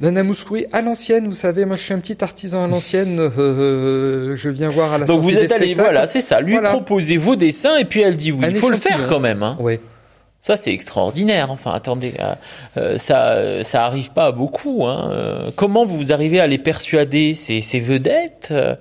Nana 0.00 0.22
Mouskouri 0.22 0.66
à 0.72 0.82
l'ancienne, 0.82 1.26
vous 1.26 1.34
savez, 1.34 1.64
moi 1.64 1.76
je 1.76 1.82
suis 1.82 1.94
un 1.94 1.98
petit 2.00 2.22
artisan 2.22 2.62
à 2.64 2.66
l'ancienne. 2.68 3.18
euh, 3.18 4.36
je 4.36 4.48
viens 4.48 4.68
voir 4.68 4.92
à 4.92 4.98
la 4.98 5.06
Donc 5.06 5.22
sortie 5.22 5.32
vous 5.34 5.38
des 5.40 5.44
êtes 5.46 5.52
allé, 5.52 5.66
spectacles. 5.66 5.90
voilà, 5.90 6.06
c'est 6.06 6.20
ça. 6.20 6.40
Lui 6.40 6.52
Voilà. 6.54 6.70
proposer 6.70 7.16
vos 7.16 7.34
dessins 7.36 7.76
et 7.78 7.84
puis 7.84 8.02
elle 8.02 8.16
dit 8.16 8.32
oui. 8.32 8.44
Un 8.44 8.50
Il 8.50 8.56
faut 8.56 8.68
le 8.68 8.76
échantillon. 8.76 8.98
faire 8.98 9.08
quand 9.08 9.20
même. 9.20 9.42
Hein. 9.42 9.56
Oui. 9.60 9.78
Ça 10.40 10.56
c'est 10.56 10.72
extraordinaire. 10.72 11.50
Enfin, 11.50 11.72
attendez, 11.72 12.14
euh, 12.20 12.34
euh, 12.76 12.98
ça, 12.98 13.64
ça 13.64 13.84
arrive 13.86 14.12
pas 14.12 14.26
à 14.26 14.32
beaucoup. 14.32 14.86
Hein. 14.86 15.10
Euh, 15.12 15.50
Comment 15.56 15.84
vous 15.86 16.12
arrivez 16.12 16.38
à 16.40 16.46
les 16.46 16.58
persuader 16.58 17.34
ces, 17.34 17.60
ces 17.62 17.80
vedettes? 17.80 18.48
euh, 18.52 18.76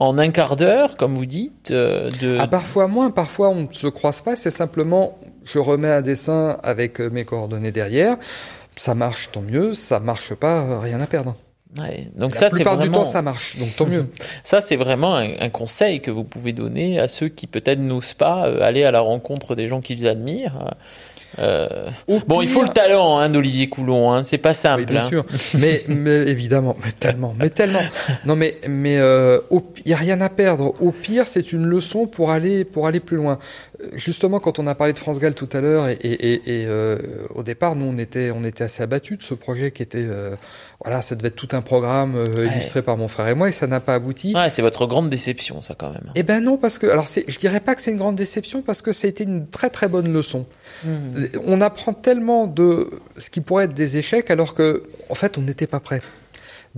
en 0.00 0.16
un 0.16 0.30
quart 0.30 0.54
d'heure, 0.54 0.96
comme 0.96 1.16
vous 1.16 1.26
dites, 1.26 1.72
euh, 1.72 2.08
de 2.20 2.38
Ah, 2.38 2.46
parfois 2.46 2.86
moins, 2.86 3.10
parfois 3.10 3.48
on 3.48 3.62
ne 3.62 3.72
se 3.72 3.88
croise 3.88 4.20
pas, 4.20 4.36
c'est 4.36 4.52
simplement 4.52 5.18
je 5.42 5.58
remets 5.58 5.90
un 5.90 6.02
dessin 6.02 6.56
avec 6.62 7.00
euh, 7.00 7.10
mes 7.10 7.24
coordonnées 7.24 7.72
derrière. 7.72 8.16
Ça 8.76 8.94
marche, 8.94 9.30
tant 9.32 9.40
mieux. 9.40 9.74
Ça 9.74 9.98
marche 9.98 10.34
pas, 10.34 10.60
euh, 10.60 10.78
rien 10.78 11.00
à 11.00 11.06
perdre. 11.08 11.34
Ouais. 11.76 12.10
Donc 12.14 12.34
La 12.34 12.40
ça 12.42 12.48
c'est 12.48 12.56
plupart 12.56 12.76
vraiment 12.76 12.92
du 12.92 12.98
temps, 12.98 13.04
ça 13.04 13.22
marche, 13.22 13.58
donc 13.58 13.74
tant 13.74 13.86
mieux. 13.86 14.06
ça 14.44 14.60
c'est 14.60 14.76
vraiment 14.76 15.16
un, 15.16 15.32
un 15.40 15.50
conseil 15.50 16.00
que 16.00 16.12
vous 16.12 16.24
pouvez 16.24 16.52
donner 16.52 17.00
à 17.00 17.08
ceux 17.08 17.28
qui 17.28 17.48
peut-être 17.48 17.80
n'osent 17.80 18.14
pas 18.14 18.44
aller 18.62 18.84
à 18.84 18.92
la 18.92 19.00
rencontre 19.00 19.56
des 19.56 19.66
gens 19.66 19.80
qu'ils 19.80 20.06
admirent. 20.06 20.76
Euh, 21.38 21.90
bon, 22.26 22.40
il 22.42 22.48
faut 22.48 22.62
le 22.62 22.68
talent 22.68 23.18
hein, 23.18 23.28
d'Olivier 23.28 23.68
Coulon. 23.68 24.12
Hein. 24.12 24.22
C'est 24.22 24.38
pas 24.38 24.54
simple. 24.54 24.80
Oui, 24.80 24.86
bien 24.86 25.00
hein. 25.00 25.08
sûr. 25.08 25.24
Mais, 25.58 25.82
mais 25.88 26.18
évidemment, 26.28 26.74
mais 26.84 26.92
tellement, 26.92 27.34
mais 27.38 27.50
tellement. 27.50 27.82
Non, 28.24 28.36
mais 28.36 28.58
mais 28.66 28.98
euh, 28.98 29.40
il 29.50 29.90
y 29.90 29.92
a 29.92 29.96
rien 29.96 30.20
à 30.20 30.28
perdre. 30.28 30.74
Au 30.80 30.90
pire, 30.90 31.26
c'est 31.26 31.52
une 31.52 31.64
leçon 31.66 32.06
pour 32.06 32.30
aller 32.30 32.64
pour 32.64 32.86
aller 32.86 33.00
plus 33.00 33.16
loin. 33.16 33.38
Justement, 33.94 34.40
quand 34.40 34.58
on 34.58 34.66
a 34.66 34.74
parlé 34.74 34.92
de 34.92 34.98
France 34.98 35.18
Gall 35.20 35.34
tout 35.34 35.48
à 35.52 35.60
l'heure, 35.60 35.88
et, 35.88 35.92
et, 36.02 36.62
et 36.62 36.66
euh, 36.66 36.98
au 37.34 37.42
départ, 37.42 37.76
nous, 37.76 37.86
on 37.86 37.98
était, 37.98 38.30
on 38.30 38.44
était 38.44 38.64
assez 38.64 38.82
abattus 38.82 39.18
de 39.18 39.22
ce 39.22 39.34
projet 39.34 39.70
qui 39.70 39.82
était, 39.82 40.04
euh, 40.06 40.34
voilà, 40.84 41.02
ça 41.02 41.14
devait 41.14 41.28
être 41.28 41.36
tout 41.36 41.48
un 41.52 41.62
programme 41.62 42.16
euh, 42.16 42.26
Ouais. 42.38 42.46
illustré 42.48 42.82
par 42.82 42.96
mon 42.96 43.08
frère 43.08 43.28
et 43.28 43.34
moi, 43.34 43.48
et 43.48 43.52
ça 43.52 43.66
n'a 43.66 43.80
pas 43.80 43.94
abouti. 43.94 44.34
Ouais, 44.34 44.50
c'est 44.50 44.62
votre 44.62 44.86
grande 44.86 45.10
déception, 45.10 45.62
ça, 45.62 45.74
quand 45.78 45.90
même. 45.90 46.12
Eh 46.14 46.22
ben 46.22 46.42
non, 46.42 46.56
parce 46.56 46.78
que, 46.78 46.86
alors, 46.86 47.06
je 47.06 47.38
dirais 47.38 47.60
pas 47.60 47.74
que 47.74 47.80
c'est 47.82 47.90
une 47.90 47.98
grande 47.98 48.16
déception, 48.16 48.62
parce 48.62 48.82
que 48.82 48.92
ça 48.92 49.06
a 49.06 49.10
été 49.10 49.24
une 49.24 49.48
très 49.48 49.70
très 49.70 49.88
bonne 49.88 50.12
leçon. 50.12 50.46
Hmm. 50.84 51.24
On 51.46 51.60
apprend 51.60 51.92
tellement 51.92 52.46
de 52.46 52.90
ce 53.16 53.30
qui 53.30 53.40
pourrait 53.40 53.64
être 53.64 53.74
des 53.74 53.96
échecs, 53.96 54.30
alors 54.30 54.54
que, 54.54 54.84
en 55.08 55.14
fait, 55.14 55.38
on 55.38 55.42
n'était 55.42 55.66
pas 55.66 55.80
prêt. 55.80 56.00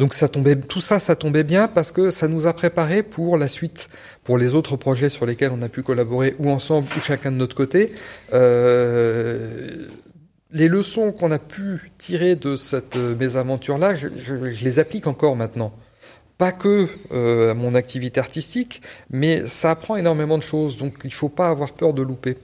Donc 0.01 0.15
ça 0.15 0.31
tombait, 0.31 0.57
tout 0.57 0.81
ça, 0.81 0.99
ça 0.99 1.15
tombait 1.15 1.45
bien 1.45 1.69
parce 1.69 1.93
que 1.93 2.09
ça 2.09 2.27
nous 2.27 2.47
a 2.47 2.55
préparé 2.55 3.03
pour 3.03 3.37
la 3.37 3.49
suite, 3.49 3.91
pour 4.25 4.39
les 4.39 4.55
autres 4.55 4.77
projets 4.77 5.11
sur 5.11 5.27
lesquels 5.27 5.53
on 5.55 5.61
a 5.61 5.69
pu 5.69 5.83
collaborer, 5.83 6.35
ou 6.39 6.49
ensemble, 6.49 6.89
ou 6.97 7.01
chacun 7.03 7.31
de 7.31 7.37
notre 7.37 7.55
côté. 7.55 7.93
Euh, 8.33 9.89
les 10.53 10.69
leçons 10.69 11.13
qu'on 11.13 11.31
a 11.31 11.39
pu 11.39 11.93
tirer 11.99 12.35
de 12.35 12.57
cette 12.57 12.97
euh, 12.97 13.15
mésaventure-là, 13.15 13.95
je, 13.95 14.09
les 14.09 14.79
applique 14.79 15.07
encore 15.07 15.37
maintenant. 15.37 15.71
Pas 16.39 16.53
que 16.53 16.89
euh, 17.13 17.51
à 17.51 17.55
mon 17.55 17.75
activité 17.75 18.21
artistique, 18.21 18.81
mais 19.11 19.47
ça 19.47 19.71
apprend 19.71 19.97
énormément 19.97 20.39
de 20.39 20.43
choses. 20.43 20.79
Donc 20.79 20.95
il 21.05 21.13
faut 21.13 21.29
pas 21.29 21.51
avoir 21.51 21.73
peur 21.73 21.93
de 21.93 22.01
louper. 22.01 22.39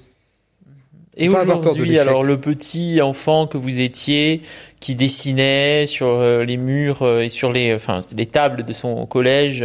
Et 1.16 1.28
aujourd'hui, 1.28 1.98
alors 1.98 2.22
le 2.22 2.38
petit 2.38 3.00
enfant 3.00 3.46
que 3.46 3.56
vous 3.56 3.80
étiez, 3.80 4.42
qui 4.80 4.94
dessinait 4.94 5.86
sur 5.86 6.08
euh, 6.08 6.44
les 6.44 6.58
murs 6.58 7.02
euh, 7.02 7.20
et 7.20 7.30
sur 7.30 7.52
les, 7.52 7.74
enfin, 7.74 8.02
les 8.14 8.26
tables 8.26 8.64
de 8.64 8.72
son 8.74 9.06
collège, 9.06 9.64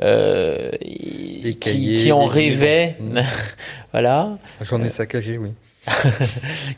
euh, 0.00 0.70
et 0.80 1.40
Les 1.42 1.54
qui, 1.54 1.58
cahiers, 1.58 1.94
qui 1.94 2.12
en 2.12 2.24
rêvait, 2.24 2.96
livres. 3.00 3.22
voilà. 3.92 4.38
J'en 4.60 4.82
ai 4.82 4.88
saccagé, 4.88 5.36
oui. 5.36 5.50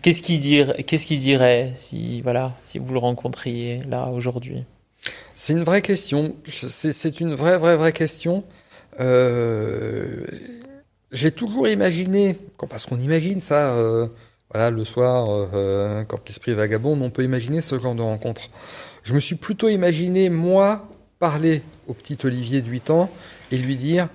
Qu'est-ce 0.03 0.23
qu'il 0.23 0.41
dirait, 0.41 0.83
qu'est-ce 0.83 1.07
qu'il 1.07 1.21
dirait 1.21 1.71
si, 1.75 2.21
voilà, 2.23 2.55
si 2.65 2.81
vous 2.81 2.93
le 2.93 2.99
rencontriez 2.99 3.83
là 3.89 4.09
aujourd'hui? 4.09 4.65
C'est 5.37 5.53
une 5.53 5.63
vraie 5.63 5.83
question. 5.83 6.35
C'est 6.49 6.91
c'est 6.91 7.21
une 7.21 7.35
vraie, 7.35 7.57
vraie, 7.57 7.77
vraie 7.77 7.93
question. 7.93 8.43
Euh, 8.99 10.25
J'ai 11.13 11.31
toujours 11.31 11.69
imaginé, 11.69 12.37
parce 12.69 12.87
qu'on 12.87 12.99
imagine 12.99 13.41
ça, 13.41 13.75
euh, 13.77 14.09
voilà, 14.53 14.71
le 14.71 14.85
soir, 14.85 15.27
euh, 15.55 16.05
quand 16.05 16.27
l'esprit 16.27 16.53
vagabonde, 16.55 17.01
on 17.03 17.11
peut 17.11 17.23
imaginer 17.25 17.61
ce 17.61 17.79
genre 17.79 17.95
de 17.95 18.03
rencontre. 18.03 18.51
Je 19.05 19.15
me 19.15 19.21
suis 19.21 19.37
plutôt 19.37 19.69
imaginé, 19.69 20.31
moi, 20.31 20.89
parler 21.19 21.63
au 21.87 21.95
petit 21.95 22.19
Olivier 22.25 22.61
de 22.61 22.69
8 22.69 22.91
ans 22.91 23.09
et 23.53 23.57
lui 23.57 23.77
dire 23.77 24.09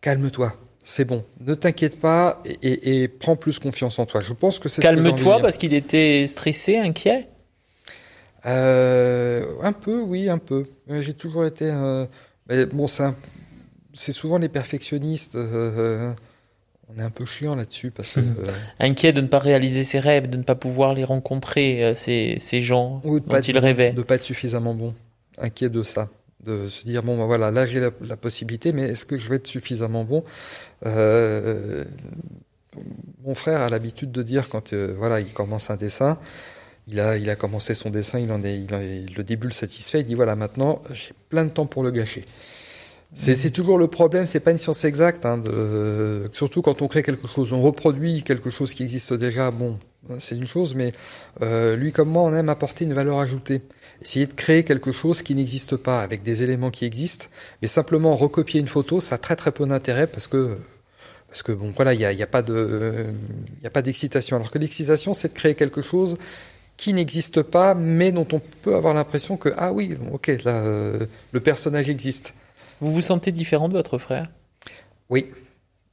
Calme-toi, 0.00 0.52
c'est 0.82 1.04
bon, 1.04 1.24
ne 1.40 1.54
t'inquiète 1.54 2.00
pas 2.00 2.42
et, 2.44 2.58
et- 2.62 3.02
et 3.04 3.08
prends 3.08 3.36
plus 3.36 3.58
confiance 3.58 3.98
en 3.98 4.06
toi. 4.06 4.20
Je 4.20 4.34
pense 4.34 4.58
que 4.58 4.68
c'est 4.68 4.82
Calme-toi 4.82 5.40
parce 5.40 5.56
qu'il 5.56 5.72
était 5.72 6.26
stressé, 6.26 6.76
inquiet? 6.78 7.28
Euh, 8.46 9.46
un 9.62 9.72
peu, 9.72 10.00
oui, 10.02 10.28
un 10.28 10.36
peu. 10.38 10.64
Euh, 10.90 11.00
J'ai 11.00 11.14
toujours 11.14 11.46
été. 11.46 11.70
euh, 11.70 12.04
mais 12.48 12.66
bon, 12.66 12.86
c'est 12.86 13.04
un- 13.04 13.14
c'est 13.94 14.12
souvent 14.12 14.38
les 14.38 14.48
perfectionnistes. 14.50 15.34
euh, 15.36 15.70
euh, 15.78 16.12
on 16.94 17.00
est 17.00 17.02
un 17.02 17.10
peu 17.10 17.24
chiant 17.24 17.54
là-dessus 17.56 17.90
parce 17.90 18.12
que. 18.12 18.20
Euh, 18.20 18.44
Inquiet 18.80 19.12
de 19.14 19.20
ne 19.22 19.26
pas 19.26 19.38
réaliser 19.38 19.84
ses 19.84 20.00
rêves, 20.00 20.28
de 20.28 20.36
ne 20.36 20.42
pas 20.42 20.54
pouvoir 20.54 20.92
les 20.94 21.04
rencontrer, 21.04 21.82
euh, 21.82 21.94
ces, 21.94 22.36
ces 22.38 22.60
gens 22.60 23.00
ou 23.04 23.20
de 23.20 23.24
dont 23.24 23.30
pas 23.30 23.38
être, 23.38 23.48
il 23.48 23.58
rêvait. 23.58 23.92
de 23.92 24.02
pas 24.02 24.16
être 24.16 24.22
suffisamment 24.22 24.74
bon. 24.74 24.94
Inquiet 25.38 25.70
de 25.70 25.82
ça. 25.82 26.08
De 26.44 26.68
se 26.68 26.84
dire, 26.84 27.02
bon, 27.02 27.16
ben 27.16 27.24
voilà, 27.24 27.50
là 27.50 27.64
j'ai 27.64 27.80
la, 27.80 27.90
la 28.02 28.16
possibilité, 28.18 28.72
mais 28.72 28.82
est-ce 28.90 29.06
que 29.06 29.16
je 29.16 29.28
vais 29.30 29.36
être 29.36 29.46
suffisamment 29.46 30.04
bon? 30.04 30.24
Mon 33.24 33.34
frère 33.34 33.60
a 33.62 33.68
l'habitude 33.68 34.10
de 34.12 34.22
dire, 34.22 34.48
quand 34.48 34.74
voilà, 34.74 35.20
il 35.20 35.32
commence 35.32 35.70
un 35.70 35.76
dessin, 35.76 36.18
il 36.88 37.00
a, 37.00 37.16
il 37.16 37.30
a 37.30 37.36
commencé 37.36 37.72
son 37.74 37.88
dessin, 37.88 38.18
il 38.18 38.30
en 38.32 38.42
est, 38.42 38.58
il 38.58 38.74
en 38.74 38.80
est- 38.80 39.06
le 39.16 39.22
début 39.24 39.46
le 39.46 39.52
satisfait, 39.52 40.00
il 40.00 40.04
dit, 40.04 40.14
voilà, 40.14 40.34
maintenant 40.36 40.82
j'ai 40.92 41.12
plein 41.30 41.44
de 41.44 41.50
temps 41.50 41.66
pour 41.66 41.82
le 41.82 41.90
gâcher. 41.92 42.24
C'est 43.14 43.50
toujours 43.50 43.78
le 43.78 43.86
problème, 43.86 44.26
c'est 44.26 44.40
pas 44.40 44.50
une 44.50 44.58
science 44.58 44.84
exacte, 44.84 45.24
hein, 45.24 45.40
surtout 46.32 46.62
quand 46.62 46.82
on 46.82 46.88
crée 46.88 47.02
quelque 47.02 47.28
chose, 47.28 47.52
on 47.52 47.62
reproduit 47.62 48.24
quelque 48.24 48.50
chose 48.50 48.74
qui 48.74 48.82
existe 48.82 49.14
déjà, 49.14 49.50
bon, 49.50 49.78
c'est 50.18 50.36
une 50.36 50.46
chose, 50.46 50.74
mais 50.74 50.92
euh, 51.42 51.76
lui 51.76 51.92
comme 51.92 52.10
moi, 52.10 52.22
on 52.22 52.34
aime 52.34 52.48
apporter 52.48 52.84
une 52.84 52.94
valeur 52.94 53.18
ajoutée. 53.18 53.62
Essayer 54.02 54.26
de 54.26 54.34
créer 54.34 54.64
quelque 54.64 54.92
chose 54.92 55.22
qui 55.22 55.34
n'existe 55.34 55.76
pas, 55.76 56.02
avec 56.02 56.22
des 56.22 56.42
éléments 56.42 56.70
qui 56.70 56.84
existent, 56.84 57.26
mais 57.62 57.68
simplement 57.68 58.16
recopier 58.16 58.60
une 58.60 58.66
photo, 58.66 59.00
ça 59.00 59.14
a 59.14 59.18
très 59.18 59.36
très 59.36 59.52
peu 59.52 59.66
d'intérêt 59.66 60.06
parce 60.06 60.26
que 60.26 60.58
parce 61.28 61.42
que 61.42 61.52
bon 61.52 61.72
voilà, 61.74 61.94
il 61.94 62.00
y 62.00 62.04
a, 62.04 62.12
y 62.12 62.22
a 62.22 62.26
pas 62.26 62.42
de 62.42 63.06
y 63.62 63.66
a 63.66 63.70
pas 63.70 63.82
d'excitation. 63.82 64.36
Alors 64.36 64.50
que 64.50 64.58
l'excitation, 64.58 65.14
c'est 65.14 65.28
de 65.28 65.32
créer 65.32 65.54
quelque 65.54 65.80
chose 65.80 66.16
qui 66.76 66.92
n'existe 66.92 67.42
pas, 67.42 67.74
mais 67.74 68.12
dont 68.12 68.26
on 68.32 68.40
peut 68.62 68.74
avoir 68.74 68.94
l'impression 68.94 69.36
que 69.36 69.50
ah 69.56 69.72
oui, 69.72 69.96
ok, 70.12 70.26
là 70.44 70.56
euh, 70.64 71.06
le 71.32 71.40
personnage 71.40 71.88
existe. 71.88 72.34
Vous 72.80 72.92
vous 72.92 73.00
sentez 73.00 73.32
différent 73.32 73.68
de 73.68 73.74
votre 73.74 73.98
frère? 73.98 74.26
Oui. 75.10 75.26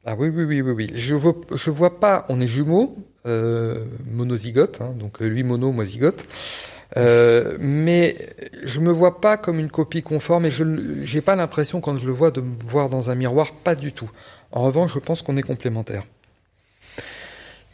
Ah 0.06 0.16
oui, 0.18 0.30
oui, 0.30 0.44
oui, 0.44 0.62
oui, 0.62 0.72
oui. 0.72 0.92
Je 0.96 1.16
vois, 1.16 1.34
je 1.54 1.70
vois 1.70 2.00
pas, 2.00 2.26
on 2.30 2.42
est 2.42 2.48
jumeaux, 2.48 2.96
euh, 3.28 3.86
monozygote, 4.06 4.82
hein, 4.82 4.94
donc 5.00 5.22
euh, 5.22 5.28
lui 5.28 5.44
mono, 5.44 5.72
moi 5.72 5.86
zygote. 5.86 6.26
Euh, 6.98 7.56
mais 7.60 8.18
je 8.64 8.82
me 8.82 8.92
vois 8.92 9.22
pas 9.22 9.38
comme 9.38 9.60
une 9.60 9.70
copie 9.70 10.02
conforme 10.02 10.46
et 10.46 10.52
je 10.52 10.64
j'ai 11.04 11.22
pas 11.22 11.36
l'impression 11.38 11.80
quand 11.80 11.98
je 11.98 12.06
le 12.06 12.12
vois 12.12 12.32
de 12.32 12.42
me 12.42 12.56
voir 12.66 12.90
dans 12.90 13.10
un 13.10 13.16
miroir, 13.16 13.54
pas 13.64 13.76
du 13.76 13.94
tout. 13.94 14.10
En 14.52 14.64
revanche, 14.64 14.94
je 14.96 15.00
pense 15.00 15.22
qu'on 15.22 15.38
est 15.38 15.42
complémentaires. 15.44 16.04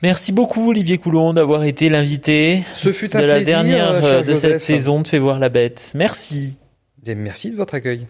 Merci 0.04 0.32
beaucoup 0.32 0.70
Olivier 0.70 1.00
Coulon 1.00 1.34
d'avoir 1.34 1.64
été 1.64 1.90
l'invité 1.90 2.64
Ce 2.76 2.92
fut 2.92 3.08
de 3.08 3.18
un 3.18 3.22
la 3.22 3.36
plaisir, 3.38 3.64
dernière 3.64 4.06
euh, 4.06 4.22
de 4.22 4.36
cette 4.36 4.60
saison 4.60 5.02
de 5.02 5.08
Fais 5.08 5.18
voir 5.18 5.40
la 5.40 5.50
bête. 5.50 5.94
Merci. 5.96 6.58
Et 7.08 7.16
merci 7.16 7.50
de 7.50 7.56
votre 7.56 7.74
accueil. 7.74 8.06